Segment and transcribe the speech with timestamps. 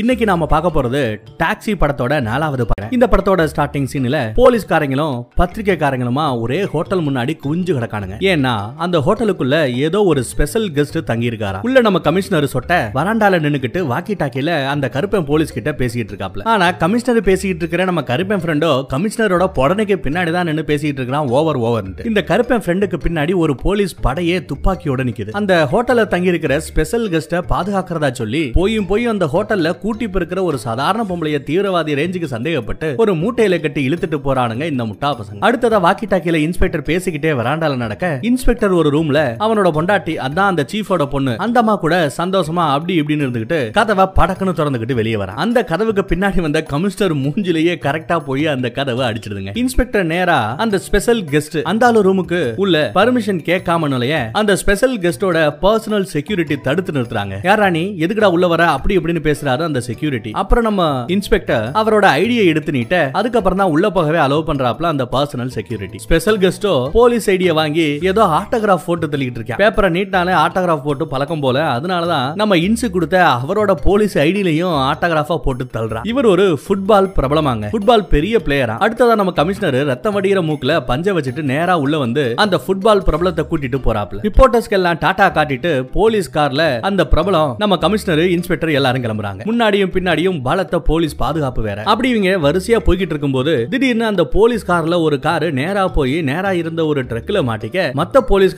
[0.00, 1.00] இன்னைக்கு நாம பார்க்க போறது
[1.40, 8.16] டாக்ஸி படத்தோட நாலாவது படம் இந்த படத்தோட ஸ்டார்டிங் சீன்ல போலீஸ்காரங்களும் பத்திரிகைக்காரங்களுமா ஒரே ஹோட்டல் முன்னாடி குஞ்சு கிடக்கானுங்க.
[8.30, 8.54] ஏன்னா
[8.84, 14.16] அந்த ஹோட்டலுக்குள்ள ஏதோ ஒரு ஸ்பெஷல் கெஸ்ட் தங்கி இருக்காரா உள்ள நம்ம கமிஷனர் சொட்ட வராண்டால நின்னுக்கிட்டு வாக்கி
[14.22, 16.44] டாக்கில அந்த கருப்பன் போலீஸ் கிட்ட பேசிட்டு இருக்காப்ல.
[16.54, 21.60] ஆனா கமிஷனர் பேசிட்டு இருக்கிற நம்ம கருப்பன் ஃப்ரெண்டோ கமிஷனரோட புடனைக்கு பின்னாடி தான் நின்னு பேசிக்கிட்டு இருக்கான் ஓவர்
[21.68, 25.30] ஓவர் இந்த கருப்பன் ஃப்ரெண்டுக்கு பின்னாடி ஒரு போலீஸ் படையே துப்பாக்கியோட நிக்குது.
[25.42, 30.58] அந்த ஹோட்டல்ல தங்கி இருக்கிற ஸ்பெஷல் கெஸ்ட பாதுகாக்கிறதா சொல்லி போயும் போய் அந்த ஹோட்டல்ல கூட்டி இருக்கிற ஒரு
[30.66, 35.40] சாதாரண பொம்பளைய தீவிரவாதி ரேஞ்சுக்கு சந்தேகப்பட்டு ஒரு மூட்டையில கட்டி இழுத்துட்டு போறானுங்க இந்த முட்டா பசங்க.
[35.46, 41.04] அடுத்ததா வாக்கி டாக்கில இன்ஸ்பெக்டர் பேசிக்கிட்டே வராண்டால நடக்க இன்ஸ்பெக்டர் ஒரு ரூம்ல அவனோட பொண்டாட்டி அதான் அந்த சீஃபோட
[41.14, 45.40] பொண்ணு அந்த அம்மா கூட சந்தோஷமா அப்படி இப்படின்னு இருந்துகிட்டு கதவை படக்குன்னு திறந்துகிட்டு வெளியே வரான்.
[45.44, 49.54] அந்த கதவுக்கு பின்னாடி வந்த கமிஷனர் மூஞ்சிலேயே கரெக்டா போய் அந்த கதவை அடிச்சிடுதுங்க.
[49.62, 56.08] இன்ஸ்பெக்டர் நேரா அந்த ஸ்பெஷல் கெஸ்ட் அந்த ஆளு ரூமுக்கு உள்ள பர்மிஷன் கேட்காம அந்த ஸ்பெஷல் கெஸ்டோட பர்சனல்
[56.14, 57.34] செக்யூரிட்டி தடுத்து நிறுத்துறாங்க.
[57.50, 58.62] யாரா நீ எதுக்குடா உள்ள வர?
[58.76, 60.82] அப்படி இப்படின்னு பேசுறாரு அந்த செக்யூரிட்டி அப்புறம் நம்ம
[61.14, 66.38] இன்ஸ்பெக்டர் அவரோட ஐடியை எடுத்து நீட்ட அதுக்கப்புறம் தான் உள்ள போகவே அலோவ் பண்றாப்ல அந்த பர்சனல் செக்யூரிட்டி ஸ்பெஷல்
[66.42, 69.58] கெஸ்டோ போலீஸ் ஐடியை வாங்கி ஏதோ ஆட்டோகிராஃப் போட்டு தள்ளிட்டு இருக்கேன்.
[69.62, 75.66] பேப்பரை நீட்டாலே ஆட்டோகிராஃப் போட்டு பழக்கம் போல அதனாலதான் நம்ம இன்சு கொடுத்த அவரோட போலீஸ் ஐடியிலையும் ஆட்டோகிராஃபா போட்டு
[75.76, 76.06] தள்ளுறான்.
[76.12, 77.70] இவர் ஒரு ஃபுட்பால் பிரபலமாங்க.
[77.74, 82.58] ஃபுட்பால் பெரிய பிளேயரா அடுத்ததா நம்ம கமிஷனர் ரத்தம் வடிகிற மூக்குல பஞ்ச வச்சுட்டு நேரா உள்ள வந்து அந்த
[82.66, 88.76] ஃபுட்பால் பிரபலத்தை கூட்டிட்டு போறாப்ல ரிப்போர்ட்டர்ஸ்க்கு எல்லாம் டாடா காட்டிட்டு போலீஸ் கார்ல அந்த பிரபலம் நம்ம கமிஷனர் இன்ஸ்பெக்டர்
[88.78, 89.42] எல்லாரும் கிளம்புறாங்க.
[89.64, 91.78] முன்னாடியும் பின்னாடியும் பலத்த போலீஸ் பாதுகாப்பு வேற.
[91.90, 96.82] அப்படி இவங்க வரிசையா போய்கிட்டு இருக்கும்போது திடீர்னு அந்த போலீஸ் கார்ல ஒரு காரு நேரா போய் நேரா இருந்த
[96.90, 98.56] ஒரு ட்ரக்ல மாட்டிக்க மத்த போலீஸ்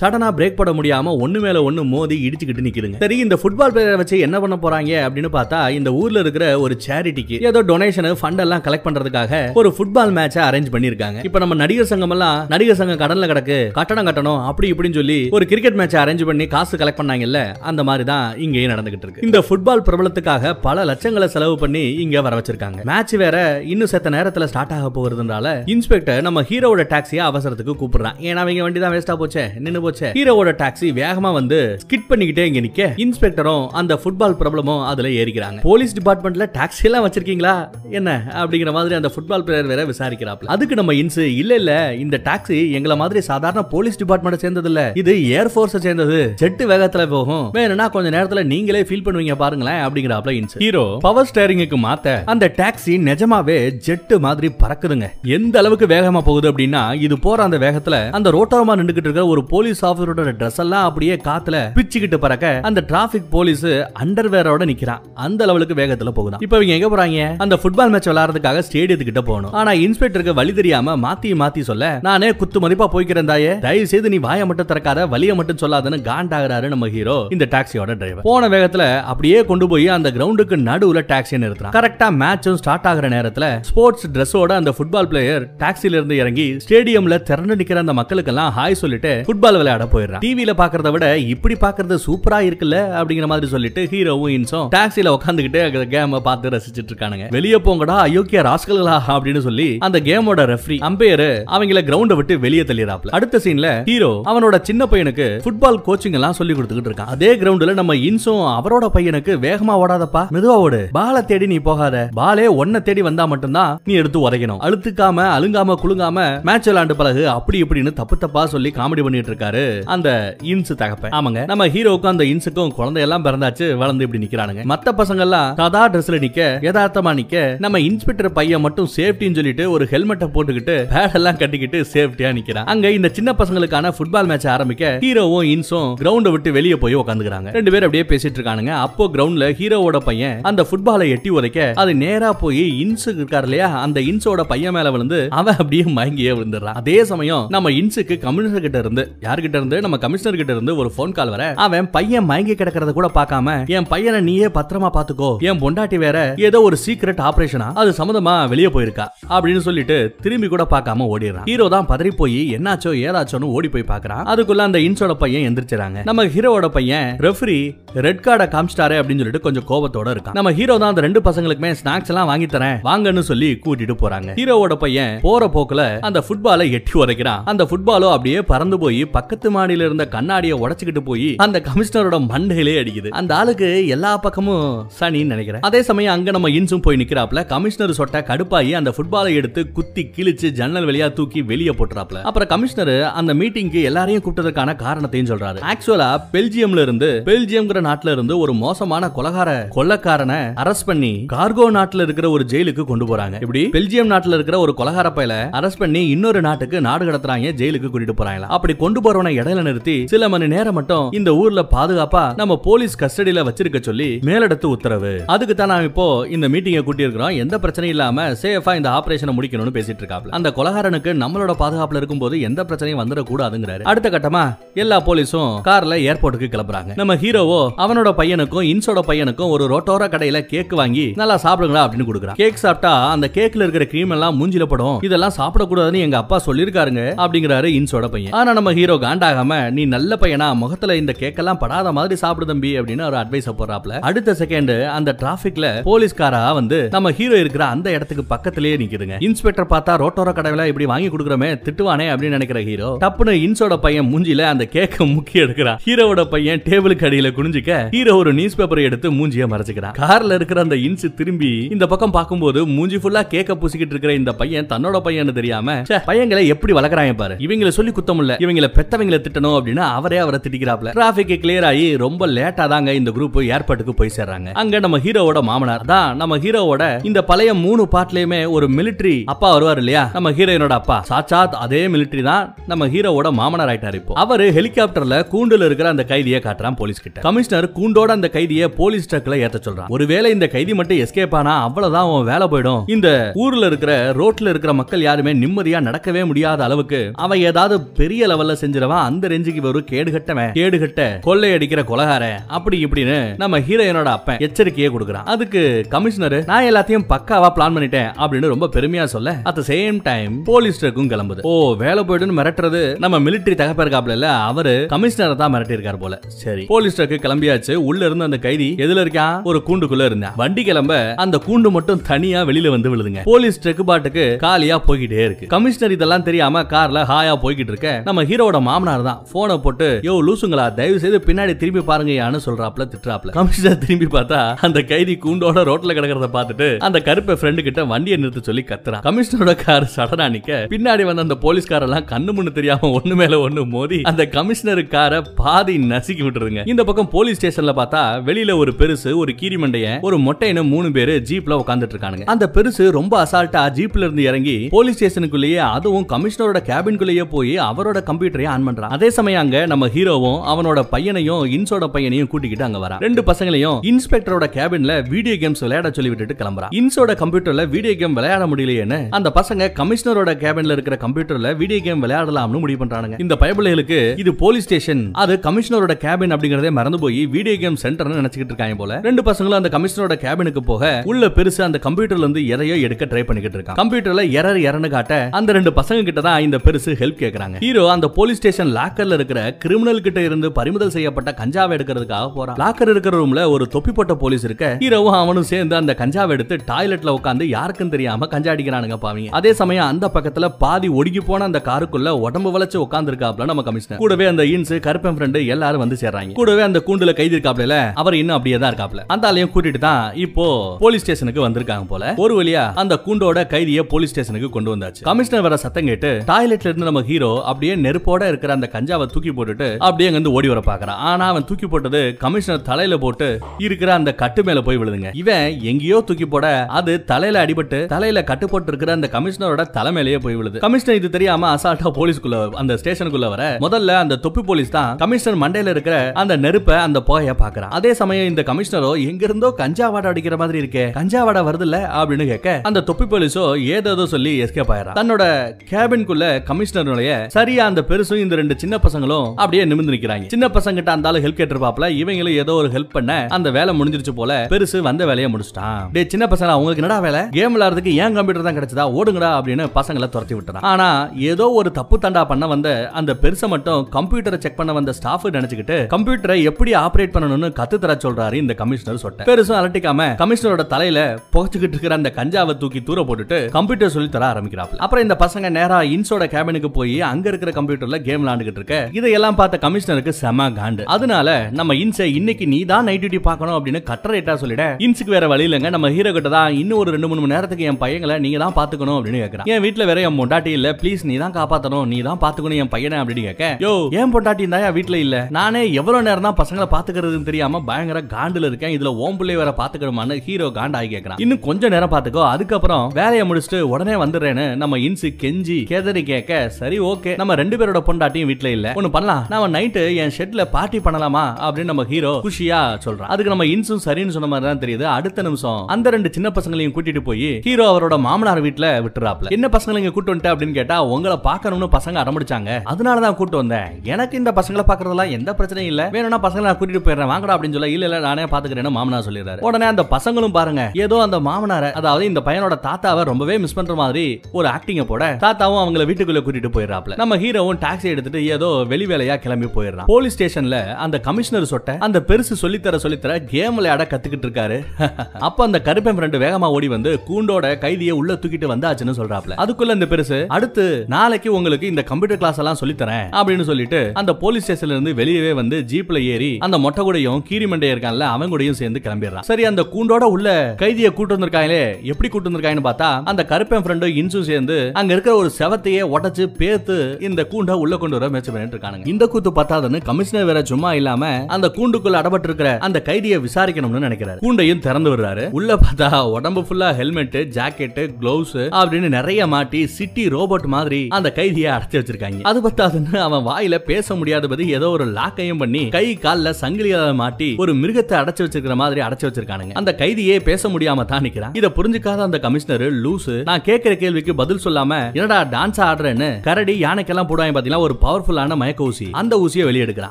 [0.00, 2.98] சடனா பிரேக் போட முடியாம ஒண்ணு மேல ஒண்ணு மோதி இடிச்சுக்கிட்டு நிக்குதுங்க.
[3.02, 7.38] சரி இந்த ஃபுட்பால் பிளேயரை வச்சு என்ன பண்ண போறாங்க அப்படின்னு பார்த்தா இந்த ஊர்ல இருக்கிற ஒரு சேரிட்டிக்கு
[7.50, 12.14] ஏதோ டொனேஷன் ஃபண்ட் எல்லாம் கலெக்ட் பண்றதுக்காக ஒரு ஃபுட்பால் மேட்ச அரேஞ்ச் பண்ணிருக்காங்க இப்போ நம்ம நடிகர் சங்கம்
[12.16, 16.46] எல்லாம் நடிகர் சங்கம் கடன்ல கிடக்கு கட்டணம் கட்டணும் அப்படி இப்படின்னு சொல்லி ஒரு கிரிக்கெட் மேட்ச் அரேஞ்ச் பண்ணி
[16.54, 21.58] காசு கலெக்ட் பண்ணாங்கல்ல அந்த மாதிரி தான் இங்கேயும் நடந்துகிட்டு இருக்கு இந்த ஃபுட்பால் பிரபலத்துக்காக பல லட்சங்களை செலவு
[21.58, 22.84] பண்ணி இங்க வர வச்சிருக்காங்க.
[22.84, 28.16] மேட்ச் வேற இன்னும் செத்த நேரத்துல ஸ்டார்ட் ஆக போகிறதுனால இன்ஸ்பெக்டர் நம்ம ஹீரோவோட டாக்ஸியை அவசரத்துக்கு கூப்பிடுறான்.
[28.18, 30.10] ஏன்னா அவங்க வண்டி தான் வேஸ்டா போச்சே நின்னு போச்சே.
[30.18, 32.90] ஹீரோவோட டாக்ஸி வேகமா வந்து ஸ்கிட் பண்ணிக்கிட்டே இங்க நிக்க.
[33.04, 35.60] இன்ஸ்பெக்டரும் அந்த ஃபுட்பால் பிரபலமும் அதுல ஏறிக்கிறாங்க.
[35.62, 37.54] போலீஸ் டிபார்ட்மெண்ட்ல டாக்ஸி எல்லாம் வச்சிருக்கீங்களா?
[37.90, 38.32] என்ன?
[38.34, 42.96] அப்படிங்கிற மாதிரி அந்த ஃபுட்பால் பிளேயர் வேற விசாரிக்கிறாப்ல அதுக்கு நம்ம இன்சு இல்ல இல்ல இந்த டாக்ஸி எங்களை
[42.96, 46.32] மாதிரி சாதாரண போலீஸ் டிபார்ட்மெண்ட் சேர்ந்தது இல்ல இது ஏர்போர்ஸ் சேர்ந்தது.
[46.36, 47.50] ஜெட் வேகத்துல போகும்.
[47.50, 52.94] வேணும்னா கொஞ்ச நேரத்துல நீங்களே ஃபீல் பண்ணுவீங்க பாருங்களேன் அப்படிங்கிறாப்ல இன்சு ஹீரோ பவர் ஸ்டேரிங்குக்கு மாத்த அந்த டாக்ஸி
[53.08, 55.08] நிஜமாவே ஜெட் மாதிரி பறக்குதுங்க.
[55.36, 59.80] எந்த அளவுக்கு வேகமா போகுது அப்படின்னா இது போற அந்த வேகத்துல அந்த ரோட்டோரமா நின்றுகிட்டு இருக்கிற ஒரு போலீஸ்
[59.90, 63.64] ஆபீசரோட ட்ரெஸ் எல்லாம் அப்படியே காத்துல பிச்சுக்கிட்டு பறக்க அந்த டிராபிக் போலீஸ்
[64.02, 65.02] அண்டர்வேரோட நிக்கிறான்.
[65.26, 66.40] அந்த லெவலுக்கு வேகத்துல போகுதான்.
[66.40, 67.36] இப்போ இவங்க எங்க போறாங்க?
[67.44, 69.52] அந்த ஃபுட்பால் மேட்ச் விளையாடுறதுக்காக ஸ்டேடியத்துக்கிட்ட போகணும்.
[69.60, 73.52] ஆனா இன்ஸ்பெக்டருக்கு வழி தெரியாம மாத்தி மாத்தி சொல்ல நானே குத்து மதிப்பா போய்க்கிறேன் தாயே.
[73.66, 78.26] தயவு செய்து நீ வாய மட்டும் திறக்காத வழிய மட்டும் சொல்லாதன்னு காண்டாகிறாரு நம்ம ஹீரோ இந்த டாக்ஸியோட டிரைவர்
[78.28, 81.74] போன வேகத்துல அப்படியே கொண்டு போய் அந்த கிரவுண்டுக்கு நடுவுல டாக்ஸி நிறுத்துறான்.
[81.76, 87.56] கரெக்டா மேட்சும் ஸ்டார்ட் ஆகுற நேரத்துல ஸ்போர்ட்ஸ் ட்ரெஸ்ஸோட அந்த ஃபுட்பால் பிளேயர் டாக்ஸில இருந்து இறங்கி ஸ்டேடியம்ல திரண்டு
[87.60, 90.22] நிக்கிற அந்த மக்களுக்கெல்லாம் ஹாய் சொல்லிட்டு ஃபுட்பால் விளையாட போயிடுறான்.
[90.26, 95.62] டிவியில பாக்குறத விட இப்படி பாக்குறது சூப்பரா இருக்குல்ல அப்படிங்கிற மாதிரி சொல்லிட்டு ஹீரோவும் இன்ஸும் டாக்ஸில உட்காந்துக்கிட்டு
[95.94, 97.26] கேம பார்த்து ரசிச்சிட்டு இருக்கானுங்க.
[97.36, 101.26] வெளியே போங்கடா அயோக்கிய ராஸ்கல்களா அப்படின்னு சொல்லி அந்த கேமோட ரெஃப்ரி அம்பையர்
[101.56, 103.12] அவங்கள கிரவுண்ட விட்டு வெளியே தள்ளிடுறாப்ல.
[103.18, 107.12] அடுத்த சீன்ல ஹீரோ அவனோட சின்ன பையனுக்கு ஃபுட்பால் கோச்சிங் எல்லாம் சொல்லி கொடுத்துக்கிட்டு இருக்கான்.
[107.14, 110.22] அதே கிரவுண்ட்ல நம்ம இன்ஸும் அவரோட பையனுக்கு வேகமா ஓடாத போகாதப்பா.
[110.34, 110.80] மெதுவா ஓடு.
[110.92, 111.96] பாலை தேடி நீ போகாத.
[112.16, 114.60] பாலே ஒன்ன தேடி வந்தா மட்டும்தான் நீ எடுத்து உதைக்கணும்.
[114.66, 120.08] அழுத்துக்காம அழுங்காம குலுங்காம மேட்ச் விளையாண்டு பழகு அப்படி இப்படின்னு தப்பு தப்பா சொல்லி காமெடி பண்ணிட்டு இருக்காரு அந்த
[120.52, 121.40] இன்ஸ் தகப்ப ஆமாங்க.
[121.52, 124.64] நம்ம ஹீரோக்கும் அந்த இன்ஸுக்கும் குழந்தையெல்லாம் பிறந்தாச்சு வளர்ந்து இப்படி நிக்கிறானுங்க.
[124.72, 129.84] மத்த பசங்க எல்லாம் சாதா ட்ரெஸ்ல நிக்க யதார்த்தமா நிக்க நம்ம இன்ஸ்பெக்டர் பையன் மட்டும் சேஃப்டின்னு சொல்லிட்டு ஒரு
[129.92, 132.68] ஹெல்மெட்டை போட்டுக்கிட்டு பேடெல்லாம் கட்டிக்கிட்டு சேஃப்டியா நிக்கிறான்.
[132.74, 137.70] அங்க இந்த சின்ன பசங்களுக்கான ஃபுட்பால் மேட்ச் ஆரம்பிக்க ஹீரோவும் இன்ஸும் கிரவுண்ட விட்டு வெளியே போய் உட்காந்துக்கிறாங்க ரெண்டு
[137.72, 138.72] பேரும் அப்படியே பேசிட்டு இருக்கானுங்க.
[138.86, 143.68] அப்போ கிரவுண்ட்ல ஹீரோவோட பையன் அந்த ஃபுட்பாலை எட்டி உதைக்க அது நேரா போய் இன்ஸு இருக்காரு இல்லையா?
[143.84, 146.78] அந்த இன்ஸோட பையன் மேல விழுந்து அவன் அப்படியே மயங்கியே விழுந்துடுறான்.
[146.80, 149.80] அதே சமயம் நம்ம இன்ஸுக்கு கமிஷனர் கிட்ட இருந்து யார்கிட்ட இருந்து?
[149.86, 153.88] நம்ம கமிஷனர் கிட்ட இருந்து ஒரு போன் கால் வர அவன் பையன் மயங்கி கிடக்கிறத கூட பார்க்காம என்
[153.92, 156.18] பையனை நீயே பத்திரமா பாத்துக்கோ என் பொண்டாட்டி வேற
[156.48, 161.46] ஏதோ ஒரு சீக்ரெட் ஆபரேஷனா அது சம்மந்தமா வெளியே போயிருக்கா அப்படின்னு சொல்லிட்டு திரும்பி கூட பார்க்காம ஓடிடுறான்.
[161.50, 164.24] ஹீரோ தான் பதறி போய் என்னாச்சோ ஏதாச்சோன்னு ஓடி போய் பார்க்கறான்.
[164.32, 165.98] அதுக்குள்ள அந்த இன்ஸோட பையன் எந்திரிச்சிறாங்க.
[166.08, 167.58] நம்ம ஹீரோவோட பையன் ரெஃப்ரி
[168.06, 170.36] ரெட் கார்டை காமிச்சிட்டாரு அப்படின்னு சொல்லிட்டு கொஞ்சம் கோபத்தோட இருக்கான்.
[170.38, 174.30] நம்ம ஹீரோ தான் அந்த ரெண்டு பசங்களுக்குமே ஸ்நாக்ஸ் எல்லாம் வாங்கி தரேன் வாங்கன்னு சொல்லி கூட்டிட்டு போறாங்க.
[174.40, 179.86] ஹீரோவோட பையன் போற போக்குல அந்த ஃபுட்பாலை எட்டி உரைக்கிறான் அந்த ஃபுட்பாலோ அப்படியே பறந்து போய் பக்கத்து மாடியில
[179.88, 183.08] இருந்த கண்ணாடியை உடச்சுக்கிட்டு போய் அந்த கமிஷனரோட மண்டையிலே அடிக்குது.
[183.20, 184.66] அந்த ஆளுக்கு எல்லா பக்கமும்
[185.00, 185.62] சனின்னு நினைக்கிறேன்.
[185.68, 190.50] அதே சமயம் அங்க நம்ம இன்ஸும் போய் நிக்கிறாப்ல கமிஷனர் சொட்ட கடுப்பாயி அந்த ஃபுட்பாலை எடுத்து குத்தி கிழிச்சு
[190.58, 195.58] ஜன்னல் வழியா தூக்கி வெளியே போட்டுறாப்ல அப்புறம் கமிஷனர் அந்த மீட்டிங்க்கு எல்லாரையும் கூப்பிட்டதுக்கான காரணத்தையும் சொல்றாரு.
[195.72, 202.26] ஆக்சுவலா பெல்ஜியம்ல இருந்து பெல்ஜியம்ங்கிற நாட்டுல இருந்து ஒரு மோசமான கொலகார கொள்ளக்காரனை அரெஸ்ட் பண்ணி கார்கோ நாட்டுல இருக்கிற
[202.34, 203.36] ஒரு ஜெயிலுக்கு கொண்டு போறாங்க.
[203.44, 208.16] இப்படி பெல்ஜியம் நாட்டுல இருக்கிற ஒரு கொலகார பையல அரெஸ்ட் பண்ணி இன்னொரு நாட்டுக்கு நாடு கடத்துறாங்க ஜெயிலுக்கு கூட்டிட்டு
[208.20, 212.94] போறாங்க அப்படி கொண்டு போறவனை இடையில நிறுத்தி சில மணி நேரம் மட்டும் இந்த ஊர்ல பாதுகாப்பா நம்ம போலீஸ்
[213.02, 215.12] கஸ்டடியில வச்சிருக்க சொல்லி மேலடுத்து உத்தரவு.
[215.34, 216.06] அதுக்கு தான் நான் இப்போ
[216.36, 220.32] இந்த மீட்டிங்கை கூட்டி இருக்கிறோம் எந்த பிரச்சனையும் இல்லாம சேஃபா இந்த ஆபரேஷனை முடிக்கணும்னு பேசிட்டு இருக்காப்ல.
[220.38, 223.82] அந்த கொலகாரனுக்கு நம்மளோட பாதுகாப்புல இருக்கும்போது எந்த பிரச்சனையும் வந்துடக்கூடாதுங்கிறாரு.
[223.92, 224.44] அடுத்த கட்டமா
[224.82, 226.92] எல்லா போலீஸும் கார்ல ஏர்போர்ட்டுக்கு கிளம்புறாங்க.
[227.02, 232.38] நம்ம ஹீரோவோ அவனோட பையனுக்கும் இன்ஸோட பையனுக்கும் ஒரு ரோட்டோர கடையில கேக் வாங்கி நல்லா சாப்பிடுங்களா அப்படின்னு கொடுக்குறான்.
[232.42, 234.98] கேக் சாப்பிட்டா அந்த கேக்ல இருக்கிற கிரீம் எல்லாம் மூஞ்சில படும்.
[235.08, 238.34] இதெல்லாம் சாப்பிடக்கூடாதுன்னு எங்க அப்பா சொல்லிருக்காருங்க அப்படிங்கிறாரு இன்ஸோட பையன்.
[238.40, 242.70] ஆனா நம்ம ஹீரோ காண்டாகாம நீ நல்ல பையனா முகத்துல இந்த கேக் எல்லாம் படாத மாதிரி சாப்பிடு தம்பி
[242.80, 248.24] அப்படின்னு ஒரு அட்வைஸ் போறாப்ல அடுத்த செகண்ட் அந்த டிராபிக்ல போலீஸ்காரா வந்து நம்ம ஹீரோ இருக்கிற அந்த இடத்துக்கு
[248.24, 249.16] பக்கத்திலேயே நிக்குதுங்க.
[249.28, 254.44] இன்ஸ்பெக்டர் பார்த்தா ரோட்டோர கடையில இப்படி வாங்கி கொடுக்குறமே திட்டுவானே அப்படின்னு நினைக்கிற ஹீரோ டப்புன்னு இன்ஸோட பையன் மூஞ்சில
[254.52, 255.78] அந்த கேக்க முக்கி எடுக்கிறான்.
[255.86, 260.78] ஹீரோவோட பையன் டேபிளுக்கு அடியில குனிஞ்சுக்க ஹீரோ ஒரு நியூஸ் பேப்பரை எடுத்து மூஞ்சிய மறைச்சுக்கிறான் கார்ல இருக்கிற அந்த
[260.86, 265.76] இன்ஸ் திரும்பி இந்த பக்கம் பார்க்கும்போது மூஞ்சி ஃபுல்லா கேக்க பூசிக்கிட்டு இருக்கிற இந்த பையன் தன்னோட பையன் தெரியாம
[266.08, 267.34] பையங்களை எப்படி வளர்க்குறாங்க பாரு.
[267.46, 268.32] இவங்கள சொல்லி குத்தம் இல்ல.
[268.44, 270.90] இவங்கள பெத்தவங்களை திட்டணும் அப்படின்னு அவரே அவரை திட்டிக்கிறாப்ல.
[270.98, 274.48] டிராபிக் கிளியர் ஆகி ரொம்ப லேட்டா தாங்க இந்த குரூப் ஏர்போர்ட்டுக்கு போய் சேர்றாங்க.
[274.62, 275.84] அங்க நம்ம ஹீரோவோட மாமனார்.
[275.92, 280.02] தான் நம்ம ஹீரோவோட இந்த பழைய மூணு பாட்டுலயுமே ஒரு மிலிட்டரி அப்பா வருவார் இல்லையா?
[280.16, 280.98] நம்ம ஹீரோயினோட அப்பா.
[281.10, 284.14] சாச்சாத் அதே மிலிட்டரி தான் நம்ம ஹீரோவோட மாமனார் ஆயிட்டாரு இப்போ.
[284.24, 289.38] அவரு ஹெலிகாப்டர்ல கூண்டுல இருக்கிற அந்த கைதியை காட்டுறான் போலீஸ் கிட்ட கமிஷனர் கூண்டோட அந்த கைதியை போலீஸ் ட்ரக்ல
[289.46, 289.90] ஏத்த சொல்றான்.
[289.96, 292.82] ஒருவேளை இந்த கைதி மட்டும் எஸ்கேப் ஆனா அவ்வளவுதான் அவன் வேலை போயிடும்.
[292.96, 293.08] இந்த
[293.44, 299.04] ஊர்ல இருக்கிற ரோட்ல இருக்கிற மக்கள் யாருமே நிம்மதியா நடக்கவே முடியாத அளவுக்கு அவன் ஏதாவது பெரிய லெவல்ல செஞ்சிருவான்.
[299.10, 300.52] அந்த ரேஞ்சுக்கு ஒரு கேடுகட்டவன்.
[300.58, 302.24] கேடுகட்ட கொள்ளையடிக்கிற கொலகார
[302.58, 305.28] அப்படி இப்படின்னு நம்ம ஹீரோயினோட அப்பன் எச்சரிக்கையே கொடுக்குறான்.
[305.34, 310.80] அதுக்கு கமிஷனர் நான் எல்லாத்தையும் பக்காவா பிளான் பண்ணிட்டேன் அப்படின்னு ரொம்ப பெருமையா சொல்ல அட் சேம் டைம் போலீஸ்
[310.84, 311.42] ட்ரக்கும் கிளம்புது.
[311.50, 311.52] ஓ
[311.84, 316.18] வேலை போயிடுன்னு மிரட்டுறது நம்ம மிலிட்டரி தகப்ப இருக்காப்ல அவரு கமிஷனரை தான் மிரட்டி இருக்காரு போல.
[316.42, 317.74] சரி போலீஸ் ட்ரக்கு கிளம்பியாச்சு.
[317.88, 320.34] உள்ள இருந்து அந்த கைதி எதுல தனியா ஒரு கூண்டுக்குள்ள இருந்தான்.
[320.40, 320.92] வண்டி கிளம்ப
[321.24, 323.20] அந்த கூண்டு மட்டும் தனியா வெளியில வந்து விழுதுங்க.
[323.30, 325.46] போலீஸ் ட்ரக் பாட்டுக்கு காலியா போய்கிட்டே இருக்கு.
[325.54, 327.90] கமிஷனர் இதெல்லாம் தெரியாம கார்ல ஹாயா போய்கிட்டு இருக்க.
[328.08, 329.20] நம்ம ஹீரோட மாமனார் தான்.
[329.32, 334.82] போனை போட்டு யோ லூசுங்களா தயவு செய்து பின்னாடி திரும்பி பாருங்கயான்னு சொல்றாப்ல திட்டுறாப்ல கமிஷனர் திரும்பி பார்த்தா அந்த
[334.92, 339.04] கைதி கூண்டோட ரோட்ல கிடக்கிறத பார்த்துட்டு அந்த கருப்பை ஃப்ரெண்டு கிட்ட வண்டியை நிறுத்த சொல்லி கத்துறான்.
[339.08, 343.64] கமிஷனரோட கார் சடனா நிக்க பின்னாடி வந்த அந்த போலீஸ்கார எல்லாம் கண்ணு முன்னு தெரியாம ஒண்ணு மேல ஒண்ணு
[343.74, 349.10] மோதி அந்த கமிஷனர் காரை பாதி நசுக்கி விட்டுருங்க இந்த பக்கம் போலீஸ் ஸ்டேஷன்ல பார்த்தா வெளியில ஒரு பெருசு
[349.16, 354.06] ஒரு கீரி மண்டைய ஒரு மொட்டைன்னு மூணு பேர் ஜீப்ல உட்காந்துட்டு இருக்கானுங்க அந்த பெருசு ரொம்ப அசால்ட்டா ஜீப்ல
[354.06, 358.92] இருந்து இறங்கி போலீஸ் ஸ்டேஷனுக்குள்ளேயே அதுவும் கமிஷனரோட கேபின்குள்ளேயே போய் அவரோட கம்ப்யூட்டரையும் ஆன் பண்றான்.
[358.96, 363.00] அதே சமயம் அங்க நம்ம ஹீரோவும் அவனோட பையனையும் இன்ஸோட பையனையும் கூட்டிக்கிட்டு அங்க வரான்.
[363.06, 366.72] ரெண்டு பசங்களையும் இன்ஸ்பெக்டரோட கேபின்ல வீடியோ கேம்ஸ் விளையாட சொல்லி விட்டுட்டு கிளம்புறான்.
[366.80, 372.62] இன்ஸோட கம்ப்யூட்டர்ல வீடியோ கேம் விளையாட முடியலையேன்னு அந்த பசங்க கமிஷனரோட கேபின்ல இருக்கிற கம்ப்யூட்டர்ல வீடியோ கேம் விளையாடலாம்னு
[372.64, 373.20] முடிவு பண்றானுங்க.
[373.24, 378.52] இந்த பயபிள்ளைகளுக்கு இது போலீஸ் ஸ்டேஷன் அது கமிஷனரோட கேபின் அப்படிங்கறதே மறந்து போய் வீடியோ கேம் சென்டர்னு நினைச்சுக்கிட்டு
[378.54, 379.00] இருக்காங்க போல.
[379.06, 383.58] ரெண்டு பசங்களும் அந்த கமிஷனரோட கேபினுக்கு போக உள்ள பெருசு அந்த கம்ப்யூட்டர்ல இருந்து எதையோ எடுக்க ட்ரை பண்ணிக்கிட்டு
[383.58, 387.56] இருக்கான் கம்ப்யூட்டர்ல எரர் எரன்னு காட்ட அந்த ரெண்டு பசங்க கிட்ட தான் இந்த பெருசு ஹெல்ப் கேக்குறாங்க.
[387.64, 392.58] ஹீரோ அந்த போலீஸ் ஸ்டேஷன் லாக்கர்ல இருக்கிற கிரிமினல் கிட்ட இருந்து பறிமுதல் செய்யப்பட்ட கஞ்சாவை எடுக்கிறதுக்காக போறான்.
[392.62, 397.14] லாக்கர் இருக்கிற ரூம்ல ஒரு தொப்பி போட்ட போலீஸ் இருக்க ஹீரோவும் அவனும் சேர்ந்து அந்த கஞ்சாவை எடுத்து டாய்லெட்ல
[397.18, 399.32] உட்காந்து யாருக்கும் தெரியாம கஞ்சா அடிக்கிறானுங்க பாவீங்க.
[399.40, 404.02] அதே சமயம் அந்த பக்கத்துல பாதி ஒடுங்கி போன அந்த காருக்குள்ள உடம்பு வளைச்சு உட்காந்துருக்காப்ல நம்ம கமிஷனர்.
[404.04, 406.38] கூடவே அந்த இன்ஸ் கருப்பன் ஃப்ரெண்டு எல்லாரும் வந்து சேர்றாங்க.
[406.40, 408.90] கூடவே அந்த கூண்டுல கைதி இருக்காப்ல அவர் இன்னும் அப்படியே தான் இருக்காப்ல.
[409.14, 410.46] அந்த ஆளையும் கூட்டிட்டு தான் இப்போ
[410.84, 412.04] போலீஸ் ஸ்டேஷனுக்கு வந்திருக்காங்க போல.
[412.24, 415.02] ஒரு வழியா அந்த கூண்டோட கைதிய போலீஸ் ஸ்டேஷனுக்கு கொண்டு வந்தாச்சு.
[415.08, 419.68] கமிஷனர் வர சத்தம் கேட்டு டாய்லெட்ல இருந்து நம்ம ஹீரோ அப்படியே நெருப்போட இருக்கிற அந்த கஞ்சாவை தூக்கி போட்டுட்டு
[419.88, 423.28] அப்படியே அங்க இருந்து ஓடி வர பாக்குறான் ஆனா அவன் தூக்கி போட்டது கமிஷனர் தலையில போட்டு
[423.66, 425.10] இருக்கிற அந்த கட்டு மேல போய் விழுதுங்க.
[425.22, 426.46] இவன் எங்கேயோ தூக்கி போட
[426.78, 430.58] அது தலையில அடிபட்டு தலையில கட்டு போட்டு இருக்கிற அந்த கமிஷனரோட தலைமையிலேயே போய் விழுது.
[430.66, 435.72] கமிஷனர் இது தெரியாம அசால்ட்டா போலீஸ்க்குள்ள அந்த ஸ்டேஷனுக்குள்ள வர முதல்ல அந்த தொப்பி போலீஸ் தான் கமிஷனர் மண்டையில
[435.74, 440.36] இருக்கிற அந்த நெருப்பை அந்த புகைய பாக்குறான் அதே சமயம் இந்த கமிஷனர் எங்க இருந்தோ கஞ்சா வாடை அடிக்கிற
[440.42, 440.84] மாதிரி இருக்கே.
[440.98, 443.44] கஞ்சா வாடை வருதுல்ல அப்படின்னு கேட்க அந்த தொப்பி போலீஸோ
[443.76, 445.22] ஏதோ சொல்லி எஸ்கேப் ஆயிரான் தன்னோட
[445.70, 450.26] கேபின்குள்ள கமிஷனர் நுழைய சரியா அந்த பெருசும் இந்த ரெண்டு சின்ன பசங்களும் அப்படியே நிமிந்து நிக்கிறாங்க.
[450.34, 454.32] சின்ன பசங்க கிட்ட அந்த ஹெல்ப் கேட்டிருப்பாப்ல இவங்களும் ஏதோ ஒரு ஹெல்ப் பண்ண அந்த வேலை முடிஞ்சிருச்சு போல
[454.52, 455.80] பெருசு வந்த வேலையை முடிச்சிட்டான்.
[455.94, 457.22] டே சின்ன பசங்க உங்களுக்கு என்னடா வேலை?
[457.36, 458.86] கேம் விளையாடுறதுக்கு ஏன் கம்ப்யூட்டர் தான் கிடைச்சதா?
[458.98, 460.66] ஓடுங்கடா அப்படின்னு பசங்களை துரத்தி விட்டுறான்.
[460.72, 460.88] ஆனா
[461.30, 462.68] ஏதோ ஒரு தப்பு தண்டா பண்ண வந்த
[463.00, 467.92] அந்த பெருசை மட்டும் கம்ப்யூட்டரை செக் பண்ண வந்த ஸ்டாஃப் நினைச்சுக்கிட்டு கம்ப்யூட்டரை எப்படி ஆபரேட் பண்ணணும்னு கத்து தர
[468.04, 471.00] சொல்றாரு இந்த கமிஷனர் சொட்ட பெருசும் அலட்டிக்காம கமிஷனரோட தலையில
[471.32, 475.78] புகச்சுக்கிட்டு இருக்கிற அந்த கஞ்சாவை தூக்கி தூர போட்டுட்டு கம்ப்யூட்டர் சொல்லி தர ஆரம்பிக்கிறாப்ல அப்புறம் இந்த பசங்க நேரா
[475.94, 477.72] இன்ஸோட கேபினுக்கு போய் அங்க இருக்கிற கம்ப்யூட்டர்ல
[478.04, 478.76] கேம் விளையாண்டுகிட்டு இருக்க.
[478.98, 480.82] இதையெல்லாம் பார்த்த கமிஷனருக்கு செம காண்டு.
[480.94, 481.28] அதனால
[481.58, 485.70] நம்ம இன்ஸை இன்னைக்கு நீ தான் நைட் டியூட்டி பார்க்கணும் அப்படின்னு கட்டரைட்டா சொல்லிட இன்ஸுக்கு வேற வழி இல்லைங்க.
[485.74, 488.98] நம்ம ஹீரோ கிட்ட தான் இன்னும் ஒரு ரெண்டு மூணு மணி நேரத்துக்கு என் பையங்களை நீங்க தான் பாத்துக்கணும்
[488.98, 492.60] அப்படின்னு கேட்கிறான் என் வீட்டுல வேற என் பொண்டாட்டி இல்ல ப்ளீஸ் நீ தான் காப்பாத்தணும் நீ தான் பாத்துக்கணும்
[492.62, 495.16] என் பையனை அப்படின்னு கேட்க யோ என் பொண்டாட்டி இருந்தா என் வீட்டுல இல்ல?
[495.36, 499.50] நானே எவ்வளவு நேரம் தான் பசங்களை பாத்துக்கிறதுன்னு தெரியாம பயங்கர காண்டுல இருக்க இருக்கேன் இதுல ஓம் பிள்ளை வேற
[499.60, 501.20] பாத்துக்கணுமான்னு ஹீரோ காண்டாகி கேக்குறான்.
[501.24, 506.78] இன்னும் கொஞ்ச நேரம் பாத்துக்கோ அதுக்கப்புறம் வேலையை முடிச்சுட்டு உடனே வந்துடுறேன்னு நம்ம இன்சு கெஞ்சி கேதரி கேட்க சரி
[506.90, 508.68] ஓகே நம்ம ரெண்டு பேரோட பொண்டாட்டியும் வீட்டுல இல்ல.
[508.78, 509.22] ஒண்ணு பண்ணலாம்.
[509.32, 513.10] நாம நைட்டு என் ஷெட்ல பார்ட்டி பண்ணலாமா அப்படின்னு நம்ம ஹீரோ குஷியா சொல்றான்.
[513.14, 514.86] அதுக்கு நம்ம இன்சும் சரின்னு சொன்ன மாதிரி தான் தெரியுது.
[514.96, 519.32] அடுத்த நிமிஷம் அந்த ரெண்டு சின்ன பசங்களையும் கூட்டிட்டு போய் ஹீரோ அவரோட மாமனார் வீட்டுல விட்டுறாப்ல.
[519.38, 523.68] என்ன பசங்களை இங்க கூட்டு வந்துட்ட அப்படின்னு கேட்டா உங்களை பாக்கணும்னு பசங்க அடம்பிடிச்சாங்க அதனாலதான் கூட்டு வந்தேன்.
[523.94, 525.82] எனக்கு இந்த பசங்களை பாக்குறதெல்லாம் எந்த பிரச்சனையும் இல்ல.
[525.96, 527.12] வேணும்னா பசங்களை நான் கூட்டிட்டு போயிடுறேன்.
[527.12, 529.40] வாங்கடா அப்படின்னு சொல்ல இல்ல இல்ல நானே பாத்துக்கிறேன்னு மாமனார் சொல்லிடுறாரு.
[529.48, 534.04] உடனே அந்த பசங்களும் பாருங்க ஏதோ அந்த மாமனார அதாவது இந்த பையனோட தாத்தாவை ரொம்பவே மிஸ் பண்ற மாதிரி
[534.38, 539.16] ஒரு ஆக்டிங்க போட தாத்தாவும் அவங்கள வீட்டுக்குள்ள கூட்டிட்டு போயிடுறாப்ல நம்ம ஹீரோவும் டாக்ஸி எடுத்துட்டு ஏதோ வெளி வேலையா
[539.24, 539.88] கிளம்பி போயிடுறான்.
[539.92, 544.58] போலீஸ் ஸ்டேஷன்ல அந்த கமிஷனர் சொட்ட அந்த பெருசு சொல்லித்தர சொல்லித்தர கேம் விளையாட கத்துக்கிட்டு இருக்காரு.
[545.26, 549.88] அப்ப அந்த கருப்பன் ஃப்ரெண்டு வேகமா ஓடி வந்து கூண்டோட கைதியை உள்ள தூக்கிட்டு வந்தாச்சுன்னு சொல்றாப்ல அதுக்குள்ள இந்த
[549.92, 554.94] பெருசு அடுத்து நாளைக்கு உங்களுக்கு இந்த கம்ப்யூட்டர் கிளாஸ் எல்லாம் சொல்லித்தரேன் அப்படின்னு சொல்லிட்டு அந்த போலீஸ் ஸ்டேஷன்ல இருந்து
[554.94, 559.26] வெளியவே வந்து ஜீப்ல ஏறி அந்த மொட்டை கூடையும் கீரி கீரிமண்டை இருக்கான்ல அவங்க கூடையும் சேர்ந்து கிளம்பிடுறான்.
[559.30, 560.28] சரி அந்த கூண்டோட உள்ள
[560.64, 561.62] கைதியை கூட்டு வந்திருக்காங்களே
[561.92, 566.76] எப்படி கூட்டு வந்திருக்காங்கன்னு பார்த்தா அந்த கருப்பன் ஃப்ரெண்டும் இன்சும் சேர்ந்து அங்க இருக்கிற ஒரு செவத்தையே உடச்சு பேத்து
[567.08, 568.86] இந்த கூண்டை உள்ள கொண்டு வர முயற்சி பண்ணிட்டு இருக்கானுங்க.
[568.92, 574.18] இந்த கூத்து பத்தாதுன்னு கமிஷனர் வேற சும்மா இல்லாம அந்த கூண்டுக்குள்ள அடப்பட்டு இருக்கிற அந்த கைதியை விசாரிக்கணும்னு நினைக்கிறாரு.
[574.24, 575.24] கூண்டையும் திறந்து விடுறாரு.
[575.38, 581.50] உள்ள பார்த்தா உடம்பு ஃபுல்லா ஹெல்மெட் ஜாக்கெட் கிளவுஸ் அப்படின்னு நிறைய மாட்டி சிட்டி ரோபோட் மாதிரி அந்த கைதியை
[581.56, 582.20] அடைச்சி வச்சிருக்காங்க.
[582.30, 587.54] அது பத்தாதுன்னு அவன் வாயில பேச முடியாதபடி ஏதோ ஒரு லாக்கையும் பண்ணி கை கால்ல சங்கிலியால மாட்டி ஒரு
[587.62, 589.52] மிருகத்தை அடைச்சு வச்சிருக்கிற மாதிரி அடைச்சு வச்சிருக்கானுங்க.
[589.52, 591.36] அந்த கைதியே பேச முடியாம தான் நிக்கிறான்.
[591.36, 596.20] இதை புரிஞ்சுக்காத அந்த கமிஷனர் லூசு நான் கேட்கிற கேள்விக்கு பதில் சொல்லாம என்னடா டான்ஸ் ஆடுறேன்னு?
[596.20, 598.88] கரடி யானைக்கெல்லாம் போடுவாங்க பாத்தீங்கன்னா ஒரு பவர்ஃபுல்லான மயக்க ஊசி.
[598.92, 599.90] அந்த ஊசியை வெளியெடுக்கிறான்.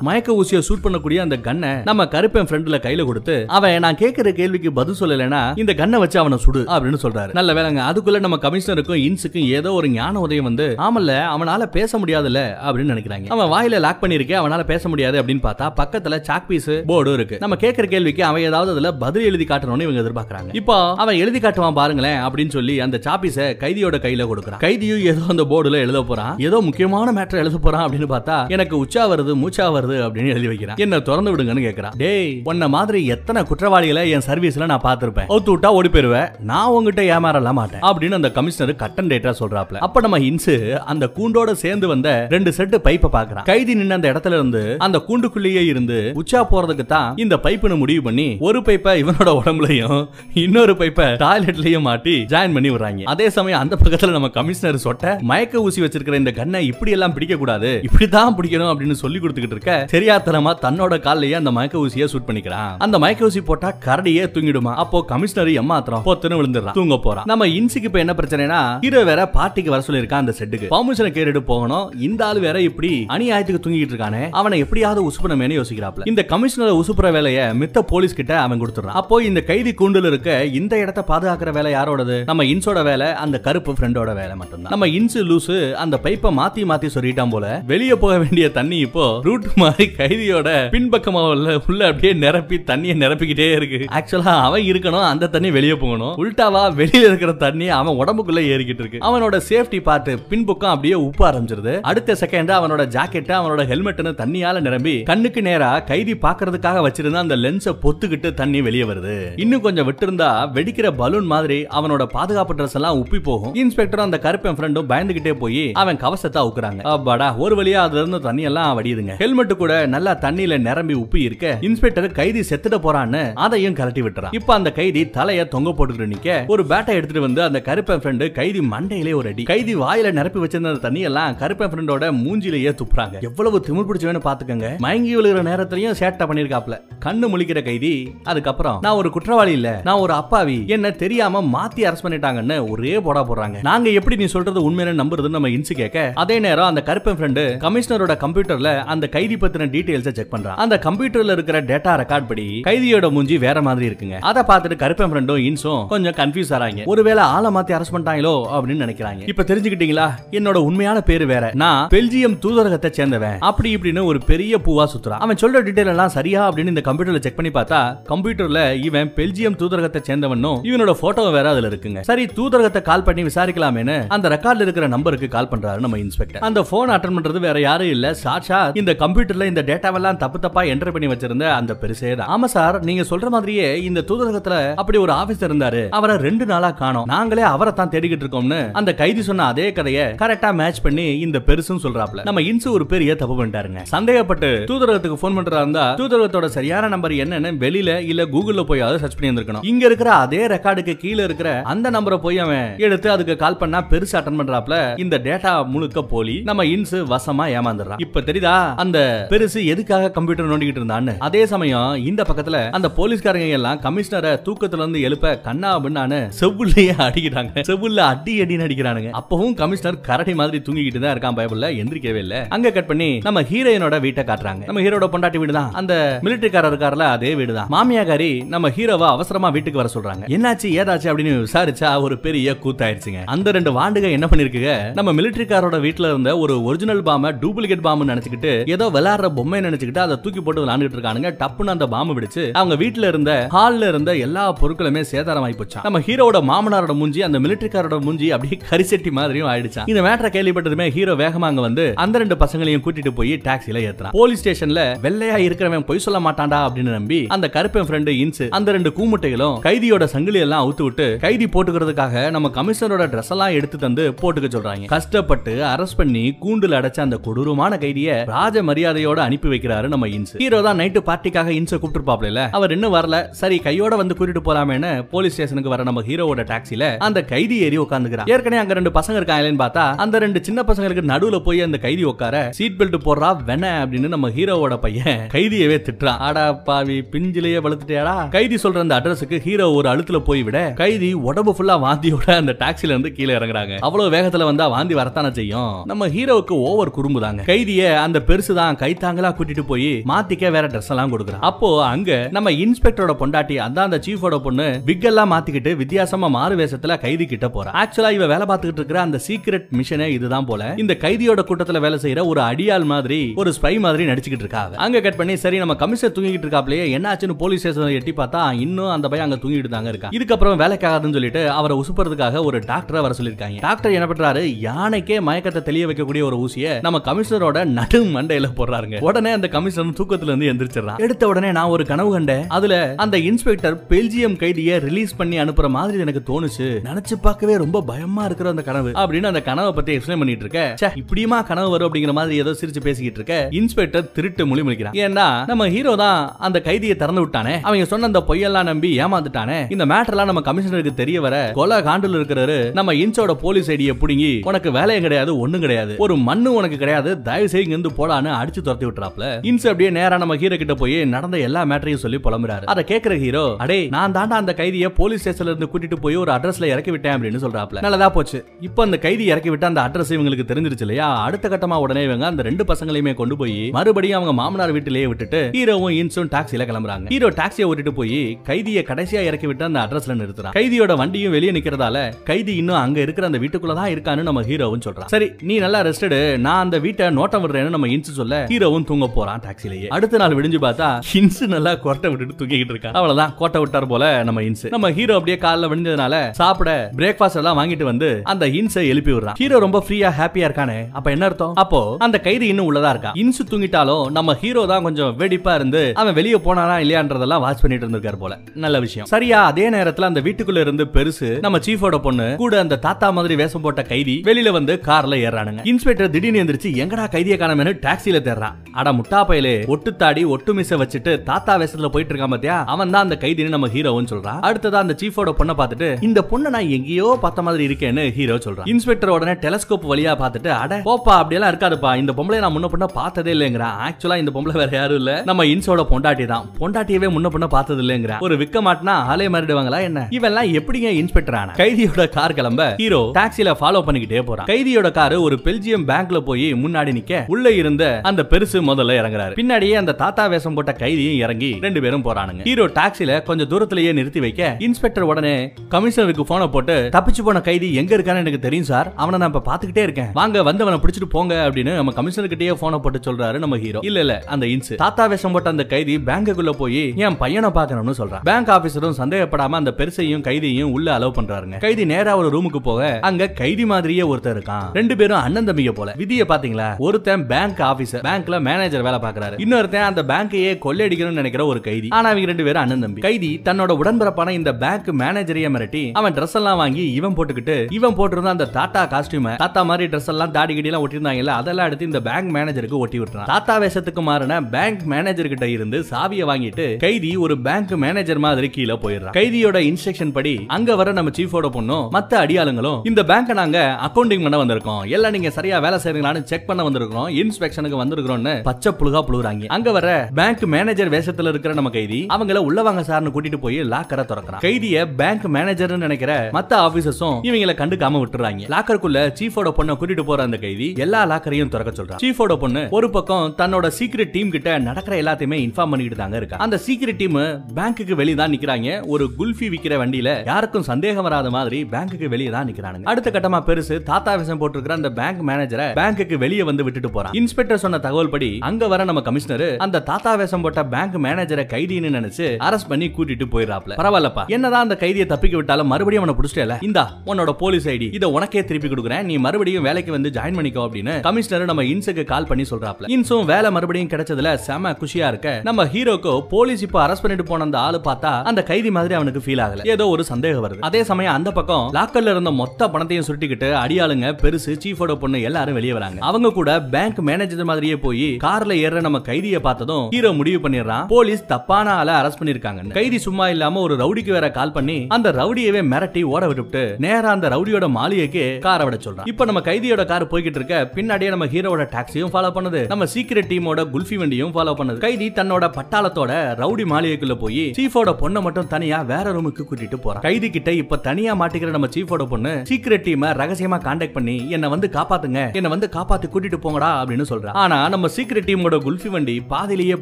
[0.00, 4.72] மயக்க ஊசியை சூட் பண்ணக்கூடிய அந்த கண்ணை நம்ம கருப்பன் ஃப்ரெண்ட்ல கையில கொடுத்து அவன் நான் கேட்கிற கேள்விக்கு
[4.72, 7.32] பதில் சொல்லலைன்னா இந்த கண்ணை வச்சு அவனை சுடு அப்படின்னு சொல்றாரு.
[7.32, 7.82] நல்ல வேலைங்க.
[7.90, 13.26] அதுக்குள்ள நம்ம கமிஷனருக்கும் இன்ஸுக்கும் ஏதோ ஒரு ஞான உதயம் வந்து ஆமல்ல அவனால பேச முடியாதுல்ல அப்படின்னு நினைக்கிறாங்க.
[13.26, 17.36] அவன் வாயில லாக் பண்ணிருக்கே அவனால பேச முடியாது அப்படின்னு பார்த்தா பக்கத்துல சாக் பீஸ் போர்டு இருக்கு.
[17.40, 20.50] நம்ம கேட்கிற கேள்விக்கு அவன் ஏதாவது அதுல பதில் எழுதி காட்டணும்னு இவங்க எதிர்பார்க்கறாங்க.
[20.60, 24.62] இப்போ அவன் எழுதி காட்டுவான் பாருங்களேன் அப்படின்னு சொல்லி அந்த சாப்பீஸ கைதியோட கையில கொடுக்கறான்.
[24.64, 26.32] கைதியும் ஏதோ அந்த போர்டுல எழுத போறான்.
[26.48, 30.80] ஏதோ முக்கியமான மேட்டர் எழுத போறான் அப்படின்னு பார்த்தா எனக்கு உச்சா வருது மூச்சா வருது அப்படின்னு எழுதி வைக்கிறான்.
[30.86, 35.28] என்ன திறந்து விடுங்கன்னு கேக்குறான் டேய் உன்ன மாதிரி எத்தனை குற்றவாளிகளை என் சர்வீஸ்ல நான் பார்த்திருப்பேன்.
[35.36, 36.28] ஒத்து விட்டா ஓடி போயிருவேன்.
[36.52, 40.56] நான் உங்ககிட்ட ஏமாறலாம் மாட்டேன் அப்படின்னு அந்த கமிஷனர் கட்டன் டேட்டா சொல்றாப்ல அப்ப நம்ம இன்சு
[40.92, 45.62] அந்த கூண்டோட சேர்ந்து வந்த ரெண்டு செட்டு பைப்பை பாக்குறான் கைதி நின்ன அந்த இடத்துல இருந்து அந்த கூண்டுக்குள்ளேயே
[45.72, 50.00] இருந்து உச்சா போறதுக்கு தான் இந்த பைப்புன்னு முடிவு பண்ணி ஒரு பைப்பை இவனோட உடம்புலயும்
[50.42, 53.02] இன்னொரு பைப்பை டாய்லெட்லயும் மாட்டி ஜாயின் பண்ணி விடுறாங்க.
[53.12, 57.36] அதே சமயம் அந்த பக்கத்துல நம்ம கமிஷனர் சொட்ட மயக்க ஊசி வச்சிருக்கிற இந்த கண்ணை இப்படி எல்லாம் பிடிக்க
[57.36, 62.72] கூடாது இப்படிதான் பிடிக்கணும் அப்படின்னு சொல்லி கொடுத்துக்கிட்டு இருக்க தெரியாத்தனமா தன்னோட காலையே அந்த மயக்க ஊசியை சூட் பண்ணிக்கிறான்.
[62.78, 64.74] அந்த மயக்க ஊசி போட்டா கரடியே தூங்கிடுமா.
[64.84, 66.78] அப்போ கமிஷனர் ஏமாத்திரம் பொத்துன்னு விழுந்துடுறான்.
[66.80, 67.24] தூங்க போறான்.
[67.26, 70.70] நம்ம இன்சிக்கு இப்ப என்ன பிரச்சனைனா ஹீரோ வேற பார்ட்டிக்கு வர சொல்லியிருக்கான் அந்த செட்டுக்கு.
[70.74, 71.86] பர்மிஷனை கேட்டுட்டு போகணும்.
[72.00, 74.22] இந்த ஆள் வேற இப்படி அநியாயத்துக்கு தூங்கிட்டு இருக்கானே.
[74.30, 76.08] அவனை எப்படியாவது உசுப்பணமேனு யோசிக்கிறாப்ல.
[76.12, 80.78] இந்த கமிஷனர் உசுப்புற வேலைய மித்த போலீஸ் கிட்ட அவன் கொடுத்துறான் அப்போ இந்த கைதி கூண்டுல இருக்க இந்த
[80.78, 82.24] இடத்த பாதுகாக்கிற வேலை யாரோடது?
[82.24, 84.70] நம்ம இன்ஸோட வேலை அந்த கருப்பு ஃப்ரெண்டோட வேலை மட்டும்தான்.
[84.70, 89.48] நம்ம இன்சு லூசு அந்த பைப்பை மாத்தி மாத்தி சொல்லிட்டான் போல வெளியே போக வேண்டிய தண்ணி இப்போ ரூட்
[89.62, 91.22] மாதிரி கைதியோட பின்பக்கமா
[91.68, 93.80] உள்ள அப்படியே நிரப்பி தண்ணியை நிரப்பிக்கிட்டே இருக்கு.
[93.98, 96.14] ஆக்சுவலா அவன் இருக்கணும் அந்த தண்ணி வெளியே போகணும்.
[96.24, 98.98] உல்டாவா வெளியில இருக்கிற தண்ணி அவன் உடம்புக்குள்ள ஏறிக்கிட்டு இருக்கு.
[99.08, 105.02] அவனோட சேஃப்டி பார்ட் பின்பக்கம் அப்படியே உப்ப ஆரம்பிச்சிருது அடுத்த செகண்ட் அவனோட ஜாக்கெட் அவனோட ஹெல்மெட்னு தண்ணியால நிரம்பி
[105.02, 109.14] கண்ணுக்கு நேரா கைதி பாக்குறதுக்காக வச்சிருந்த அந்த லென்ஸை பொத்துக்கிட்டு தண்ணி வெளியே வருது.
[109.36, 113.54] இன்னும் கொஞ்சம் விட்டிருந்தா வெடிக்கிற பலூன் மாதிரி அவனோட பாதுகாப்பு ட்ரெஸ் எல்லாம் உப்பி போகும்.
[113.54, 116.80] இன்ஸ்பெக்டர் அந்த கருப்பன் ஃப்ரெண்டும் பயந்துகிட்டே போய் அவன் கவசத்தை அவுக்குறாங்க.
[116.94, 119.14] அப்பாடா ஒரு வழியா அதுல இருந்து தண்ணி எல்லாம் வடியுதுங்க.
[119.16, 124.34] ஹெல்மெட் கூட நல்லா தண்ணியில நிரம்பி உப்பி இருக்க இன்ஸ்பெக்டர் கைதி செத்துட போறான்னு அதையும் கலட்டி விட்டுறான்.
[124.40, 128.60] இப்ப அந்த கைதி தலைய தொங்க போட்டுட்டு நிக்க ஒரு பேட்டை எடுத்துட்டு வந்து அந்த கருப்பன் ஃப்ரெண்டு கைதி
[128.72, 129.42] மண்டையிலே ஒரு அடி.
[129.42, 133.16] கைதி வாயில நிரப்பி வச்சிருந்த தண்ணி எல்லாம் கருப்பன் ஃப்ரெண்டோட மூஞ்சிலேயே துப்புறாங்க.
[133.20, 134.68] எவ்வளவு திமிர் பிடிச்சவனு பாத்துக்கங்க.
[134.78, 136.76] மயங்கி விழுகிற நேரத்திலையும் சேட்டை பண்ணிருக்காப்ல.
[137.04, 137.83] கண்ணு முழிக்கிற கைதி
[138.30, 140.58] அதுக்கப்புறம் நான் ஒரு குற்றவாளி இல்ல நான் ஒரு அப்பாவி.
[140.76, 143.56] என்ன தெரியாம மாத்தி அரெஸ்ட் பண்ணிட்டாங்கன்னு ஒரே போடா போடுறாங்க.
[143.70, 148.14] நாங்க எப்படி நீ சொல்றது உண்மையான நம்புறதுன்னு நம்ம இன்சு கேட்க அதே நேரம் அந்த கருப்பன் ஃப்ரெண்டு கமிஷனரோட
[148.24, 150.60] கம்ப்யூட்டர்ல அந்த கைதி பத்தின டீடைல்ஸ் செக் பண்றான்.
[150.64, 154.18] அந்த கம்ப்யூட்டர்ல இருக்கிற டேட்டா ரெக்கார்ட் படி கைதியோட மூஞ்சி வேற மாதிரி இருக்குங்க.
[154.30, 156.84] அதை பார்த்துட்டு கருப்பன் ஃப்ரெண்டும் இன்ஸும் கொஞ்சம் கன்ஃபியூஸ் ஆறாங்க.
[156.92, 159.22] ஒருவேளை ஆளை மாத்தி அரெஸ்ட் பண்ணிட்டாங்களோ அப்படின்னு நினைக்கிறாங்க.
[159.32, 160.08] இப்ப தெரிஞ்சுக்கிட்டீங்களா?
[160.38, 161.50] என்னோட உண்மையான பேரு வேற.
[161.54, 163.38] நான் பெல்ஜியம் தூதரகத்தை சேர்ந்தவன்.
[163.50, 165.22] அப்படி இப்படின்னு ஒரு பெரிய பூவா சுத்துறான்.
[165.26, 167.73] அவன் சொல்ற டீடைல் எல்லாம் சரியா அப்படின்னு இந்த கம்ப்யூட்டர்ல செக் பண்ணி பார்த்தா
[168.10, 172.00] கம்ப்யூட்டர்ல இவன் பெல்ஜியம் தூதரகத்தை சேர்ந்தவனும் இவனோட போட்டோ வேற அதுல இருக்குங்க.
[172.10, 176.42] சரி தூதரகத்தை கால் பண்ணி விசாரிக்கலாமேனு அந்த ரெக்கார்ட்ல இருக்கிற நம்பருக்கு கால் பண்றாரு நம்ம இன்ஸ்பெக்டர்.
[176.48, 178.06] அந்த போன் அட்டன் பண்றது வேற யாரும் இல்ல.
[178.24, 182.30] சாட்சா இந்த கம்ப்யூட்டர்ல இந்த டேட்டாவெல்லாம் தப்பு தப்பா என்டர் பண்ணி வச்சிருந்த அந்த பெருசே தான்.
[182.36, 185.82] ஆமா சார் நீங்க சொல்ற மாதிரியே இந்த தூதரகத்துல அப்படி ஒரு ஆபீசர் இருந்தாரு.
[185.98, 187.08] அவரை ரெண்டு நாளா காணோம்.
[187.14, 191.82] நாங்களே அவரை தான் தேடிக்கிட்டு இருக்கோம்னு அந்த கைதி சொன்ன அதே கதையை கரெக்டா மேட்ச் பண்ணி இந்த பெருசும்
[191.84, 193.82] சொல்றாப்ல நம்ம இன்சு ஒரு பெரிய தப்பு பண்ணிட்டாருங்க.
[193.94, 199.30] சந்தேகப்பட்டு தூதரகத்துக்கு போன் பண்றா இருந்தா தூதரகத்தோட சரியான நம்பர் என்னன்னு வெளியில இல்ல கூகுள்ல போயாவது சர்ச் பண்ணி
[199.30, 203.80] இருந்திருக்கணும் இங்க இருக்கிற அதே ரெக்கார்டுக்கு கீழ இருக்கிற அந்த நம்பரை போய் அவன் எடுத்து அதுக்கு கால் பண்ணா
[203.92, 208.00] பெருசா அட்டன் பண்றாப்ல இந்த டேட்டா முழுக்க போலி நம்ம இன்ஸ் வசமா ஏமாந்துடுறான்.
[208.04, 208.54] இப்ப தெரியுதா?
[208.82, 208.98] அந்த
[209.32, 211.14] பெருசு எதுக்காக கம்ப்யூட்டர் நோண்டிக்கிட்டு இருந்தான்னு?
[211.28, 217.64] அதே சமயம் இந்த பக்கத்துல அந்த போலீஸ்காரங்க எல்லாம் கமிஷனரை தூக்கத்துல இருந்து எழுப்ப கண்ணா அப்படின்னு செவ்வுலயே அடிக்கிறாங்க.
[217.70, 219.10] செவ்வுல அடி அடின்னு அடிக்கிறானுங்க.
[219.20, 222.34] அப்பவும் கமிஷனர் கரடி மாதிரி தூங்கிக்கிட்டு தான் இருக்கான் பயபுள்ள எந்திரிக்கவே இல்ல.
[222.56, 224.64] அங்க கட் பண்ணி நம்ம ஹீரோயினோட வீட்டை காட்டுறாங்க.
[224.70, 225.94] நம்ம ஹீரோட பொண்டாட்டி வீடு தான் அந்த
[226.26, 227.43] மிலிட்டரிக்காரர் இருக்காருல அதே வீடு.
[227.52, 230.24] தான் மாமியாகாரி நம்ம ஹீரோவா அவசரமா வீட்டுக்கு வர சொல்றாங்க.
[230.36, 233.24] என்னாச்சு ஏதாச்சு அப்படின்னு விசாரிச்சா ஒரு பெரிய கூத்தாயிருச்சுங்க.
[233.24, 238.68] அந்த ரெண்டு வாண்டுக என்ன பண்ணிருக்குங்க நம்ம மிலிட்டரிக்காரோட வீட்டுல இருந்த ஒரு ஒரிஜினல் பாம டூப்ளிகேட் பாம்பு நினைச்சுக்கிட்டு
[238.68, 241.30] ஏதோ விளையாடுற பொம்மை நினைச்சுக்கிட்டு அதை தூக்கி போட்டு விளையாண்டுட்டு இருக்கானுங்க.
[241.40, 245.98] டப்புன்னு அந்த பாம்பு பிடிச்சு அவங்க வீட்டுல இருந்த ஹால்ல இருந்த எல்லா பொருட்களுமே சேதாரம் ஆகி போச்சான் நம்ம
[245.98, 251.48] ஹீரோட மாமனாரோட மூஞ்சி அந்த மிலிட்டரிக்காரோட மூஞ்சி அப்படியே கரிசெட்டி மாதிரியும் ஆயிடுச்சான் இந்த மேட்டரை கேள்விப்பட்டதுமே ஹீரோ வேகமா
[251.50, 254.10] அங்க வந்து அந்த ரெண்டு பசங்களையும் கூட்டிட்டு போய் டாக்ஸில ஏத்துறான்.
[254.10, 258.90] போலீஸ் ஸ்டேஷன்ல வெள்ளையா இருக்கிறவன் பொய் சொல்ல மாட்டான்டா அப்படின்னு நம்பி அந்த கருப்பன் ஃப்ரெண்டு இன்சு அந்த ரெண்டு
[258.98, 264.48] கூமுட்டைகளும் கைதியோட சங்கிலி எல்லாம் அவுத்து விட்டு கைதி போட்டுக்கிறதுக்காக நம்ம கமிஷனரோட ட்ரெஸ் எல்லாம் எடுத்து தந்து போட்டுக்க
[264.56, 264.86] சொல்றாங்க.
[264.94, 270.60] கஷ்டப்பட்டு அரெஸ்ட் பண்ணி கூண்டுல அடைச்ச அந்த கொடூரமான கைதிய ராஜ மரியாதையோட அனுப்பி வைக்கிறாரு நம்ம இன்சு ஹீரோ
[270.68, 273.16] தான் நைட்டு பார்ட்டிக்காக இன்சை கூப்பிட்டுருப்பாப்ல அவர் இன்னும் வரல.
[273.40, 278.30] சரி கையோட வந்து கூட்டிட்டு போலாமேன்னு போலீஸ் ஸ்டேஷனுக்கு வர நம்ம ஹீரோவோட டாக்ஸில அந்த கைதி ஏறி உட்காந்துக்கிறான்
[278.34, 282.36] ஏற்கனவே அங்க ரெண்டு பசங்க இருக்காங்களேன்னு பார்த்தா அந்த ரெண்டு சின்ன பசங்களுக்கு நடுவுல போய் அந்த கைதி உட்கார
[282.58, 286.20] சீட் பெல்ட் போடுறா வென அப்படின்னு நம்ம ஹீரோவோட பையன் கைதியவே திட்டுறான்.
[286.28, 288.14] ஆடா பாவி நெஞ்சிலேயே வளர்த்துட்டியாடா?
[288.34, 292.92] கைதி சொல்ற அந்த அட்ரஸுக்கு ஹீரோ ஒரு அழுத்துல போய் விட கைதி உடம்பு ஃபுல்லா வாந்தியோட அந்த டாக்ஸில
[292.92, 293.74] இருந்து கீழே இறங்குறாங்க.
[293.86, 295.72] அவ்வளவு வேகத்துல வந்தா வாந்தி வரத்தானே செய்யும்?
[295.90, 300.90] நம்ம ஹீரோவுக்கு ஓவர் குறும்பு தாங்க கைதிய அந்த பெருசு தான் கைத்தாங்களா கூட்டிட்டு போய் மாத்திக்க வேற ட்ரெஸ்
[300.94, 306.28] எல்லாம் கொடுக்குறான் அப்போ அங்க நம்ம இன்ஸ்பெக்டரோட பொண்டாட்டி அதான் அந்த சீஃபோட பொண்ணு விக் எல்லாம் மாத்திக்கிட்டு வித்தியாசமா
[306.36, 307.70] மாறு வேஷத்துல கைதி கிட்ட போறா.
[307.82, 312.26] ஆக்சுவலா இவ வேலை பார்த்துக்கிட்டு இருக்கிற அந்த சீக்ரெட் மிஷனே இதுதான் போல இந்த கைதியோட கூட்டத்துல வேலை செய்யற
[312.32, 316.46] ஒரு அடியாள் மாதிரி ஒரு ஸ்பை மாதிரி நடிச்சுக்கிட்டு இருக்கா அங்க கட் பண்ணி சரி நம்ம கமிஷனர் தூங்கிட்டு
[316.46, 320.14] இருக்காப்லயே என்னாச்சுன்னு போலீஸ் ஸ்டேஷன் எட்டி பார்த்தா இன்னும் அந்த பையன் அங்க தூங்கிட்டு தாங்க இருக்கான்.
[320.18, 324.42] இதுக்கப்புறம் வேலைக்காகாதுன்னு சொல்லிட்டு அவரை உசுப்புறதுக்காக ஒரு டாக்டரை வர சொல்லிருக்காங்க டாக்டர் என்ன பண்றாரு?
[324.68, 328.98] யானைக்கே மயக்கத்தை தெளிய வைக்கக்கூடிய ஒரு ஊசியை நம்ம கமிஷனரோட நடு மண்டையில போடுறாருங்க.
[329.08, 331.00] உடனே அந்த கமிஷனர் தூக்கத்துல இருந்து எந்திரிச்சிடறான்.
[331.06, 332.44] எடுத்த உடனே நான் ஒரு கனவு கண்டேன்.
[332.58, 332.74] அதுல
[333.04, 336.68] அந்த இன்ஸ்பெக்டர் பெல்ஜியம் கைதியை ரிலீஸ் பண்ணி அனுப்புற மாதிரி எனக்கு தோணுச்சு.
[336.88, 338.92] நினைச்சு பார்க்கவே ரொம்ப பயமா இருக்கிற அந்த கனவு.
[339.02, 340.92] அப்படின்னு அந்த கனவை பத்தி எக்ஸ்பிளைன் பண்ணிட்டு இருக்க.
[341.02, 343.34] இப்படியுமா கனவு வரும் அப்படிங்கிற மாதிரி ஏதோ சிரிச்சு பேசிக்கிட்டு இருக்க.
[343.60, 347.54] இன்ஸ்பெக்டர் திருட்டு மொழி முடிக்கிறான் ஏன்னா நம்ம ஹீரோ தான் அந்த கைதியை திறந்து விட்டானே?
[347.68, 349.58] அவங்க சொன்ன அந்த பொய்யெல்லாம் நம்பி ஏமாந்துட்டானே?
[349.76, 352.58] இந்த மேட்டர்லாம் நம்ம கமிஷனருக்கு தெரிய வர கொலை காண்டில் இருக்கிறாரு.
[352.80, 355.94] நம்ம இன்ச்சோட போலீஸ் ஐடியை புடுங்கி உனக்கு வேலையும் கிடையாது ஒண்ணும் கிடையாது.
[356.04, 359.26] ஒரு மண்ணு உனக்கு கிடையாது தயவு செய்து இங்க இருந்து போலான்னு அடிச்சு துரத்தி விட்டுறாப்ல.
[359.50, 362.64] இன்ஸ் அப்படியே நேரா நம்ம ஹீரோ கிட்ட போய் நடந்த எல்லா மேட்டரையும் சொல்லி புலம்புறாரு.
[362.72, 366.70] அதை கேக்குற ஹீரோ அடே நான் தாண்டா அந்த கைதியை போலீஸ் ஸ்டேஷன்ல இருந்து கூட்டிட்டு போய் ஒரு அட்ரஸ்ல
[366.74, 367.80] இறக்கி விட்டேன் அப்படின்னு சொல்றாப்ல.
[367.86, 368.40] நல்லதா போச்சு.
[368.60, 371.08] இப்போ அந்த கைதி இறக்கி விட்டு அந்த அட்ரஸ் இவங்களுக்கு தெரிஞ்சிருச்சு இல்லையா?
[371.26, 375.96] அடுத்த கட்டமா உடனே இவங்க அந்த ரெண்டு பசங்களையுமே கொண்டு போய் மறுபடியும் அவங்க மாமனார் வீட்டிலேயே விட்டுட்டு ஹீரோவும்
[376.00, 376.93] இன்ஸும் டாக்ஸில கிளம்புறாங்க.
[377.12, 381.96] ஹீரோ டாக்ஸியை ஓட்டிட்டு போய் கைதியை கடைசியா இறக்கி விட்டு அந்த அட்ரஸ்ல நிறுத்துறான் கைதியோட வண்டியும் வெளியே நிக்கிறதால
[382.30, 385.10] கைதி இன்னும் அங்க இருக்கிற அந்த வீட்டுக்குள்ள தான் இருக்கான்னு நம்ம ஹீரோவும் சொல்றான்.
[385.14, 389.42] சரி நீ நல்லா ரெஸ்டடு நான் அந்த வீட்டை நோட்டம் விடுறேன்னு நம்ம இன்சு சொல்ல ஹீரோவும் தூங்க போறான்
[389.46, 389.88] டாக்ஸிலேயே.
[389.96, 390.88] அடுத்த நாள் விடிஞ்சு பார்த்தா
[391.20, 392.96] இன்சு நல்லா கொட்டை விட்டுட்டு தூங்கிட்டு இருக்கான்.
[393.00, 397.86] அவ்வளவுதான் கோட்டை விட்டார் போல நம்ம இன்சு நம்ம ஹீரோ அப்படியே காலைல விடிஞ்சதுனால சாப்பிட பிரேக்ஃபாஸ்ட் எல்லாம் வாங்கிட்டு
[397.90, 399.38] வந்து அந்த இன்சை எழுப்பி விடுறான்.
[399.42, 400.78] ஹீரோ ரொம்ப ஃப்ரீயா ஹாப்பியா இருக்கானே.
[400.98, 401.54] அப்ப என்ன அர்த்தம்?
[401.62, 406.16] அப்போ அந்த கைதி இன்னும் உள்ளதா இருக்கான் இன்சு தூங்கிட்டாலும் நம்ம ஹீரோ தான் கொஞ்சம் வெடிப்பா இருந்து அவன்
[406.20, 408.38] வெளியே போனானா இல்லையான்றதெல்லாம் வாட்ச் பண்ணிட்டு இருந்திருக்காரு போல.
[408.64, 409.08] நல்ல விஷயம்.
[409.14, 413.64] சரியா அதே நேரத்துல அந்த வீட்டுக்குள்ள இருந்து பெருசு நம்ம சீஃபோட பொண்ணு கூட அந்த தாத்தா மாதிரி வேஷம்
[413.66, 418.92] போட்ட கைதி வெளியில வந்து கார்ல ஏறானுங்க இன்ஸ்பெக்டர் திடீர்னு எந்திரிச்சு எங்கடா கைதியை காணமேனு டாக்ஸில தேடுறான் அட
[418.98, 422.56] முட்டா பயலே ஒட்டு தாடி ஒட்டு மிச வச்சுட்டு தாத்தா வேஷத்துல போயிட்டு இருக்கான் பாத்தியா?
[422.74, 424.40] அவன் தான் அந்த கைதின்னு நம்ம ஹீரோன்னு சொல்றான்.
[424.48, 428.68] அடுத்ததா அந்த சீஃபோட பொண்ணை பார்த்துட்டு இந்த பொண்ணை நான் எங்கேயோ பார்த்த மாதிரி இருக்கேன்னு ஹீரோ சொல்றான்.
[428.72, 431.90] இன்ஸ்பெக்டர் உடனே டெலஸ்கோப் வழியா பார்த்துட்டு அட போப்பா அப்படியெல்லாம் இருக்காதுப்பா.
[432.02, 433.76] இந்த பொம்பளை நான் முன்ன பொண்ணை பார்த்ததே இல்லைங்கிறான்.
[433.86, 435.12] ஆக்சுவலா இந்த பொம்பளை வேற யாரும் இல்ல.
[435.30, 440.00] நம்ம இன்ஸோட பொண்டாட்டி தான் பொண்டாட்டியவே முன்ன பொண்ண பார்த்தது இல்லைங்கிறான் ஒரு விக்க மாட்டினா ஆளே மாறிடுவாங்களா என்ன?
[440.18, 444.48] இவெல்லாம் எப்படிங்க இன்ஸ்பெக்டர் ஆன கைதியோட கார் கிளம்ப ஹீரோ டாக்ஸில ஃபாலோ பண்ணிக்கிட்டே போறான்.
[444.50, 449.34] கைதியோட கார் ஒரு பெல்ஜியம் பேங்க்ல போய் முன்னாடி நிக்க உள்ள இருந்த அந்த பெருசு முதல்ல இறங்குறாரு.
[449.40, 452.42] பின்னாடியே அந்த தாத்தா வேஷம் போட்ட கைதியும் இறங்கி ரெண்டு பேரும் போறானுங்க.
[452.48, 455.34] ஹீரோ டாக்ஸில கொஞ்சம் தூரத்திலேயே நிறுத்தி வைக்க இன்ஸ்பெக்டர் உடனே
[455.74, 458.90] கமிஷனருக்கு போனை போட்டு தப்பிச்சு போன கைதி எங்க இருக்கான்னு எனக்கு தெரியும் சார்.
[459.02, 460.10] அவனை நான் இப்ப பாத்துக்கிட்டே இருக்கேன்.
[460.20, 463.82] வாங்க வந்தவனை பிடிச்சிட்டு போங்க அப்படின்னு நம்ம கமிஷனர் கிட்டேயே போனை போட்டு சொல்றாரு நம்ம ஹீரோ.
[463.90, 464.74] இல்ல இல்ல அந்த இன்ஸ்.
[464.84, 468.24] தாத்தா வேஷம் போட்ட அந்த கைதி பேங்குக்குள்ள போய் என் பையனை பாக்கணும்னு சொல்றான்.
[468.24, 471.58] பேங்க் ஆபீசரும் சந்தேகப்படாம அந்த பெருசையும் கைதியையும் உள்ள அலோவ் பண்றாருங்க.
[471.58, 474.66] கைதி நேரா ஒரு ரூமுக்கு போக அங்க கைதி மாதிரியே ஒருத்தர் இருக்கான்.
[474.72, 475.94] ரெண்டு பேரும் அண்ணன் தம்பிய போல.
[475.98, 476.68] விதிய பாத்தீங்களா?
[476.78, 479.38] ஒருத்தன் பேங்க் ஆபீசர் பேங்க்ல மேனேஜர் வேலை பாக்குறாரு.
[479.46, 481.88] இன்னொருத்தன் அந்த பேங்கையே கொள்ளையடிக்கணும்னு நினைக்கிற ஒரு கைதி.
[481.88, 483.00] ஆனா அவங்க ரெண்டு பேரும் அண்ணன் தம்பி.
[483.00, 488.32] கைதி தன்னோட உடன்பிறப்பான இந்த பேங்க் மேனேஜரையே மிரட்டி அவன் ட்ரெஸ் எல்லாம் வாங்கி இவன் போட்டுக்கிட்டு இவன் போட்டிருந்த
[488.34, 492.34] அந்த தாத்தா காஸ்டியூம் தாத்தா மாதிரி ட்ரெஸ் எல்லாம் தாடி கிடி எல்லாம் ஒட்டிருந்தாங்கல்ல அதெல்லாம் எடுத்து இந்த பேங்க்
[492.36, 493.24] மேனேஜருக்கு ஒட்டி விட்டுறான்.
[493.24, 498.48] தாத்தா வேஷத்துக்கு மாறின பேங்க் மேனேஜர் கிட்ட இருந்து சாவியை வாங்கி வாங்கிட்டு கைதி ஒரு பேங்க் மேனேஜர் மாதிரி
[498.56, 503.58] கீழே போயிடுறான் கைதியோட இன்ஸ்ட்ரக்ஷன் படி அங்க வர நம்ம சீஃபோட பொண்ணும் மத்த அடியாளுங்களும் இந்த பேங்க நாங்க
[503.86, 504.82] அக்கௌண்டிங் பண்ண வந்திருக்கோம்.
[504.96, 507.08] எல்லாம் நீங்க சரியா வேலை செய்றீங்களான்னு செக் பண்ண வந்திருக்கிறோம்.
[507.20, 509.46] இன்ஸ்பெக்ஷனுக்கு வந்திருக்கிறோம்னு பச்சை புழுகா புழுகுறாங்க.
[509.56, 509.88] அங்க வர
[510.20, 514.42] பேங்க் மேனேஜர் வேஷத்துல இருக்கிற நம்ம கைதி அவங்கள உள்ள வாங்க சார்னு கூட்டிட்டு போய் லாக்கரை திறக்கிறான்.
[514.46, 518.50] கைதிய பேங்க் மேனேஜர்னு நினைக்கிற மத்த ஆபீசர்ஸும் இவங்கள கண்டுக்காம விட்டுறாங்க.
[518.54, 523.34] லாக்கருக்குள்ள சீஃபோட பொண்ணை கூட்டிட்டு போற அந்த கைதி எல்லா லாக்கரையும் திறக்க சொல்றான் சீஃபோட பொண்ணு ஒரு பக்கம்
[523.38, 526.33] தன்னோட சீக்ரெட் டீம் கிட்ட நடக்கிற எல்லாத்தையுமே இன்ஃபார்ம் பண்ணிட்டு தாங்க இருக்கா.
[526.44, 527.18] அந்த சீக்கிரட் டீம்
[527.58, 528.68] பேங்க்குக்கு வெளியே தான் நிக்கிறாங்க.
[528.94, 532.86] ஒரு குல்ஃபி விக்கிற வண்டியில யாருக்கும் சந்தேகம் வராத மாதிரி பேங்க்குக்கு வெளியே தான் நிக்கிறானுங்க.
[532.92, 537.14] அடுத்த கட்டமா பெருசு தாத்தா விஷம் போட்டிருக்கிற அந்த பேங்க் மேனேஜரை பேங்க்குக்கு வெளியே வந்து விட்டுட்டு போறான்.
[537.20, 541.94] இன்ஸ்பெக்டர் சொன்ன தகவல் படி அங்க வர நம்ம கமிஷனர் அந்த தாத்தா வேஷம் போட்ட பேங்க் மேனேஜரை கைதின்னு
[541.98, 543.78] நினைச்சு அரெஸ்ட் பண்ணி கூட்டிட்டு போயிடறாப்ல.
[543.82, 544.24] பரவாயில்லப்பா.
[544.36, 546.56] என்னதான் அந்த கைதியை தப்பிக்க விட்டாலும் மறுபடியும் அவனை பிடிச்சிட்டல?
[546.68, 549.02] இந்தா உன்னோட போலீஸ் ஐடி இதை உனக்கே திருப்பி கொடுக்குறேன்.
[549.10, 552.88] நீ மறுபடியும் வேலைக்கு வந்து ஜாயின் பண்ணிக்கோ அப்படின்னு கமிஷனர் நம்ம இன்ஸுக்கு கால் பண்ணி சொல்றாப்ல.
[552.96, 557.58] இன்ஸும் வேலை மறுபடியும் கிடைச்சதுல செம குஷியா இருக்க நம்ம ஹீரோக்கு போலீஸ் இப்போ அரெஸ்ட் பண்ணிட்டு போன அந்த
[557.66, 559.64] ஆளு பார்த்தா அந்த கைதி மாதிரி அவனுக்கு ஃபீல் ஆகல.
[559.74, 560.60] ஏதோ ஒரு சந்தேகம் வருது.
[560.68, 565.74] அதே சமயம் அந்த பக்கம் லாக்கர்ல இருந்த மொத்த பணத்தையும் சுருட்டிக்கிட்டு அடியாளுங்க பெருசு சீஃபோட பொண்ணு எல்லாரும் வெளியே
[565.78, 565.98] வராங்க.
[566.10, 570.86] அவங்க கூட பேங்க் மேனேஜர் மாதிரியே போய் கார்ல ஏற நம்ம கைதியை பார்த்ததும் ஹீரோ முடிவு பண்ணிடுறான்.
[570.94, 575.62] போலீஸ் தப்பான ஆளை அரெஸ்ட் பண்ணிருக்காங்க கைதி சும்மா இல்லாம ஒரு ரவுடிக்கு வேற கால் பண்ணி அந்த ரவுடியவே
[575.72, 579.08] மிரட்டி ஓட விட்டுட்டு நேரா அந்த ரவுடியோட மாளிகைக்கு காரை விட சொல்றான்.
[579.12, 582.62] இப்போ நம்ம கைதியோட கார் போய்கிட்டு இருக்க பின்னாடியே நம்ம ஹீரோட டாக்ஸியும் ஃபாலோ பண்ணுது.
[582.72, 584.78] நம்ம சீக்கிரட் டீமோட குல்ஃபி வண்டியும் ஃபாலோ பண்ணுது.
[584.86, 590.04] கைதி தன்னோட பட்டாளத்தோட ரவுடி மாளிகைக்குள்ள போய் சீஃபோட பொண்ணை மட்டும் தனியா வேற ரூமுக்கு கூட்டிட்டு போறான்.
[590.06, 594.70] கைதி கிட்ட இப்ப தனியா மாட்டிக்கிற நம்ம சீஃபோட பொண்ணு சீக்ரெட் டீமை ரகசியமா கான்டாக்ட் பண்ணி என்ன வந்து
[594.78, 597.38] காப்பாத்துங்க என்ன வந்து காப்பாத்தி கூட்டிட்டு போங்கடா அப்படின்னு சொல்றான்.
[597.44, 599.76] ஆனா நம்ம சீக்ரெட் டீமோட குல்ஃபி வண்டி பாதிலேயே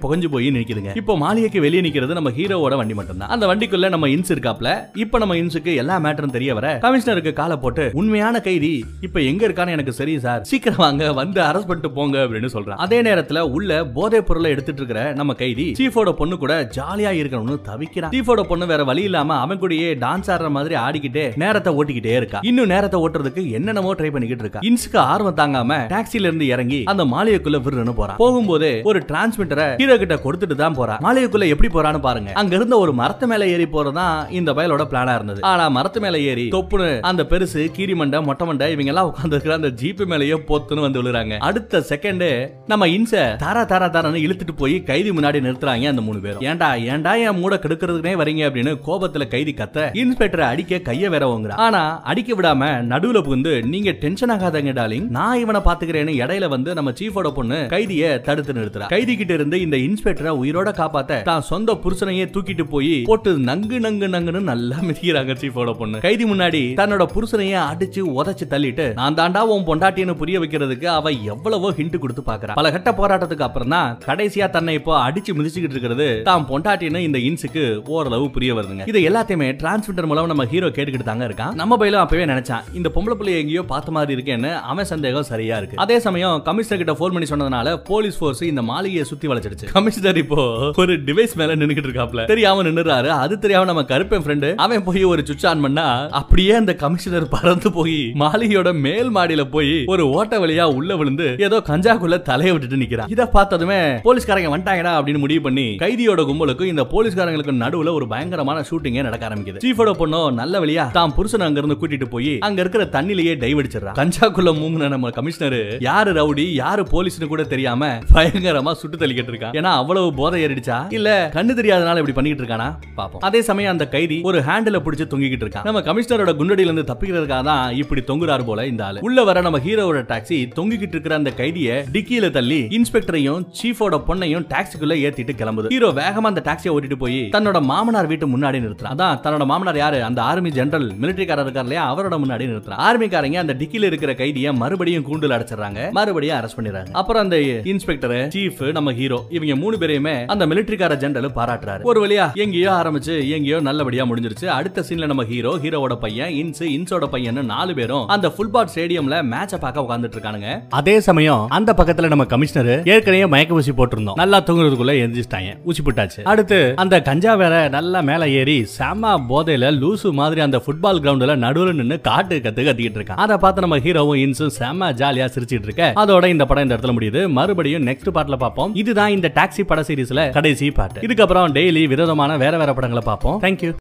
[0.04, 0.92] புகஞ்சு போய் நிக்குதுங்க.
[1.02, 3.32] இப்போ மாளிகைக்கு வெளியே நிக்கிறது நம்ம ஹீரோவோட வண்டி மட்டும்தான்.
[3.36, 4.70] அந்த வண்டிக்குள்ள நம்ம இன்ஸ் இருக்காப்ல.
[5.04, 8.72] இப்ப நம்ம இன்ஸுக்கு எல்லா மேட்டரும் தெரிய வர கமிஷனருக்கு காலை போட்டு உண்மையான கைதி
[9.08, 10.42] இப்ப எங்க இருக்கான்னு எனக்கு சரி சார்.
[10.50, 12.80] சீக்கிரம் வாங்க வந்து அரஸ்ட் பண்ணிட்டு போங்க அப்படின்னு சொல்றான்.
[12.86, 18.14] அதே நேரத்துல உள்ள போதைப் பொருளை எடுத்துட்டு இருக்கிற நம்ம கைதி சீஃபோட பொண்ணு கூட ஜாலியா இருக்கணும்னு தவிக்கிறான்
[18.16, 22.40] சீஃபோட பொண்ணு வேற வழி இல்லாம அவன் கூடயே டான்ஸ் ஆடுற மாதிரி ஆடிக்கிட்டே நேரத்தை ஓட்டிக்கிட்டே இருக்கா.
[22.50, 24.60] இன்னும் நேரத்தை ஓட்டுறதுக்கு என்னென்னமோ ட்ரை பண்ணிக்கிட்டு இருக்கா.
[24.68, 30.16] இன்ஸ்க்கு ஆர்வம் தாங்காம டாக்ஸில இருந்து இறங்கி அந்த மாளிகைக்குள்ள விருன்னு போறான் போகும்போது ஒரு டிரான்ஸ்மிட்டரை ஹீரோ கிட்ட
[30.24, 32.30] கொடுத்துட்டு தான் போறான் மாளிகைக்குள்ள எப்படி போறான்னு பாருங்க.
[32.42, 35.40] அங்க இருந்த ஒரு மரத்து மேல ஏறி போறதான் இந்த பயலோட பிளானா இருந்தது.
[35.50, 39.56] ஆனா மரத்து மேல ஏறி தொப்புன்னு அந்த பெருசு கீரி மண்டை மொட்டை மண்டை இவங்க எல்லாம் உட்கார்ந்து இருக்கிற
[39.60, 41.34] அந்த ஜீப்பு மேலேயே போத்துன்னு வந்து விழுறாங்க.
[41.48, 42.26] அடுத்த செகண்ட்
[42.72, 43.12] நம்ம இன்ச
[43.44, 46.44] தர தர தரன்னு இழுத்துட்டு போய் கைதி முன்னாடி நிறுத்துறாங்க அந்த மூணு பேரும்.
[46.50, 51.60] ஏன்டா ஏன்டா என் மூட கெடுக்கிறதுக்குனே வரீங்க அப்படின்னு கோபத்துல கைதி கத்த இன்ஸ்பெக்டர் அடிக்க கைய வேற வாங்குறான்
[51.66, 52.60] ஆனா அடிக்க விடாம
[52.92, 58.00] நடுவுல புகுந்து நீங்க டென்ஷன் ஆகாதங்க டாலிங் நான் இவனை பாத்துக்கிறேன்னு இடையில வந்து நம்ம சீஃபோட பொண்ணு கைதிய
[58.26, 58.86] தடுத்து நிறுத்துறா.
[58.94, 64.08] கைதி கிட்ட இருந்து இந்த இன்ஸ்பெக்டரை உயிரோட காப்பாத்த தான் சொந்த புருஷனையே தூக்கிட்டு போய் போட்டு நங்கு நங்கு
[64.14, 65.98] நங்குன்னு நல்லா மிதிக்கிறாங்க சீஃபோட பொண்ணு.
[66.06, 71.70] கைதி முன்னாடி தன்னோட புருஷனையே அடிச்சு உதச்சு தள்ளிட்டு நான் தாண்டா உன் பொண்டாட்டின்னு புரிய வைக்கிறதுக்கு அவ எவ்வளவோ
[71.78, 72.56] ஹிண்ட் கொடுத்து பாக்குறா.
[72.60, 77.64] பல கட்ட போராட்டத்துக்கு அப்புறம் தான் கடைசியா தன்னை இப்போ அடிச்சு மிதிச்சுக்கிட்டு இருக்கிறது தான் பொண்டாட்டின்னு இந்த இன்ஸுக்கு
[77.96, 78.86] ஓரளவு புரிய வருதுங்க.
[78.92, 81.54] இது எல்லாத்தையுமே டிரான்ஸ்மிட்டர் மூலம் நம்ம ஹீரோ கேட்டுக்கிட்டு தாங்க இருக்கான்.
[81.60, 85.80] நம்ம பையிலும் அப்பவே நினைச்சான் இந்த பொம்பளை பிள்ளை எங்கேயோ பார்த்த மாதிரி இருக்கேன்னு அவன் சந்தேகம் சரியா இருக்கு.
[85.84, 89.68] அதே சமயம் கமிஷனர் கிட்ட போன் பண்ணி சொன்னதுனால போலீஸ் போர்ஸ் இந்த மாளிகையை சுத்தி வளைச்சிடுச்சு.
[89.76, 90.40] கமிஷனர் இப்போ
[90.84, 95.24] ஒரு டிவைஸ் மேல நின்னுகிட்டு இருக்காப்ல தெரியாம நின்னுறாரு அது தெரியாம நம்ம கருப்பன் ஃப்ரெண்டு அவன் போய் ஒரு
[95.28, 95.86] சுவிட்ச் ஆன் பண்ணா
[96.20, 101.58] அப்படியே அந்த கமிஷனர் பறந்து போய் மாளிகையோட மேல் மாடியில போய் ஒரு ஓட்ட வழியா உள்ள விழுந்து ஏதோ
[101.70, 103.10] கஞ்சாக்குள்ள தலைய விட்டுட்டு நிக்கிறான்.
[103.14, 109.02] இத பார்த்ததுமே போலீஸ்காரங்க வந்துட்டாங்கடா அப்படின்னு முடிவு பண்ணி கைதியோட கும்பலுக்கும் இந்த போலீஸ்காரங்களுக்கு நடுவுல ஒரு பயங்கரமான ஷூட்டிங்கே
[109.06, 109.60] நடக்க ஆரம்பிக்குது.
[109.64, 113.96] சீஃபோட பொண்ணோ நல்ல வழியா தான் புருஷன் அங்க இருந்து கூட்டிட்டு போய் அங்க இருக்கிற தண்ணிலேயே டைவ் அடிச்சிடறான்
[114.00, 119.72] கஞ்சாக்குள்ள மூங்கின நம்ம கமிஷனர் யாரு ரவுடி யாரு போலீஸ்னு கூட தெரியாம பயங்கரமா சுட்டு தள்ளிக்கிட்டு இருக்கான் ஏன்னா
[119.80, 120.78] அவ்வளவு போதை ஏறிடுச்சா?
[120.98, 122.68] இல்ல கண்ணு தெரியாதனால இப்படி பண்ணிட்டு இருக்கானா?
[123.00, 123.22] பாப்போம்.
[123.30, 127.74] அதே சமயம் அந்த கைதி ஒரு ஹேண்டில பிடிச்சு தொங்கிக்கிட்டு இருக்கான் நம்ம கமிஷனரோட குண்டடியில இருந்து தப்பிக்கிறதுக்காக தான்
[127.82, 129.04] இப்படி தொங்குறாரு போல இந்த ஆளு.
[129.08, 134.96] உள்ள வர நம்ம ஹீரோவோட டாக்ஸி தொங்கிக்கிட்டு இருக்கிற அந்த கைதிய டிக்கியில தள்ளி இன்ஸ்பெக்டரையும் சீஃபோட பொண்ணையும் டாக்ஸிக்குள்ள
[135.06, 135.68] ஏத்திட்டு கிளம்புது.
[135.72, 139.98] ஹீரோ வேகமா அந்த டாக்ஸியை ஓட்டிட்டு போய் தன்னோட மாமனார் வீட்டு முன்னாடி நிறுத்துறான் அதான் தன்னோட மாமனார் யாரு?
[140.04, 141.82] அந்த ஆர்மி ஜெனரல் மிலிட்டரிக்காரர் இருக்கார் இல்லையா?
[141.92, 145.90] அவரோட முன்னாடி நிறுத்துறான் ஆர்மிக்காரங்க அந்த டிக்கில இருக்கிற கைதிய மறுபடியும் கூண்டுல அடைச்சிடுறாங்க.
[145.90, 146.90] மறுபடியும் அரெஸ்ட் பண்ணிடுறாங்க.
[146.92, 147.36] அப்புறம் அந்த
[147.72, 151.82] இன்ஸ்பெக்டர் சீஃப் நம்ம ஹீரோ இவங்க மூணு பேரையுமே அந்த மிலிட்டரிக்கார ஜெனரல் பாராட்டுறாரு.
[151.82, 154.46] ஒரு வழியா எங்கேயோ ஆரம்பிச்சு எங்கேயோ நல்லபடியா முடிஞ்சிருச்சு.
[154.58, 159.62] அடுத்த சீன்ல நம்ம ஹீரோ ஹீரோவோட பையன் இன்ஸ் இன்ஸோட பையன் நாலு பேரும் அந்த ஃபுட்பால் ஸ்டேடியம்ல மேட்ச
[159.64, 160.60] பார்க்க உட்கார்ந்துட்டு இருக்கானுங்க.
[160.68, 164.20] அதே சமயம் அந்த பக்கத்துல நம்ம கமிஷனர் ஏற்கனவே மயக்க ஊசி போட்டிருந்தோம்.
[164.24, 165.50] நல்லா தூங்குறதுக்குள்ள எந்திரிச்சிட்டாங்க.
[165.64, 171.00] ஊசி போட்டாச்சு அடுத்து அந்த கஞ்சா வேற நல்லா மேல ஏறி செம போதையில லூசு மாதிரி அந்த ஃபுட்பால்
[171.04, 173.20] கிரவுண்ட்ல நடுவுல நின்னு காட்டு கத்து கத்திக்கிட்டு இருக்கான்.
[173.24, 175.92] அதை பார்த்து நம்ம ஹீரோவும் இன்ஸும் செம ஜாலியா சிரிச்சிட்டு இருக்க.
[175.96, 177.28] அதோட இந்த படம் இந்த இடத்துல முடியுது.
[177.28, 178.74] மறுபடியும் நெக்ஸ்ட் பார்ட்ல பார்ப்போம்.
[178.74, 181.00] இதுதான் இந்த டாக்ஸி பட சீரிஸ்ல கடைசி பாட்டு.
[181.00, 183.40] இதுக்கப்புறம் டெய்லி விதவிதமான வேற வேற படங்களை பார்ப்போம்.
[183.42, 183.70] தேங்க்யூ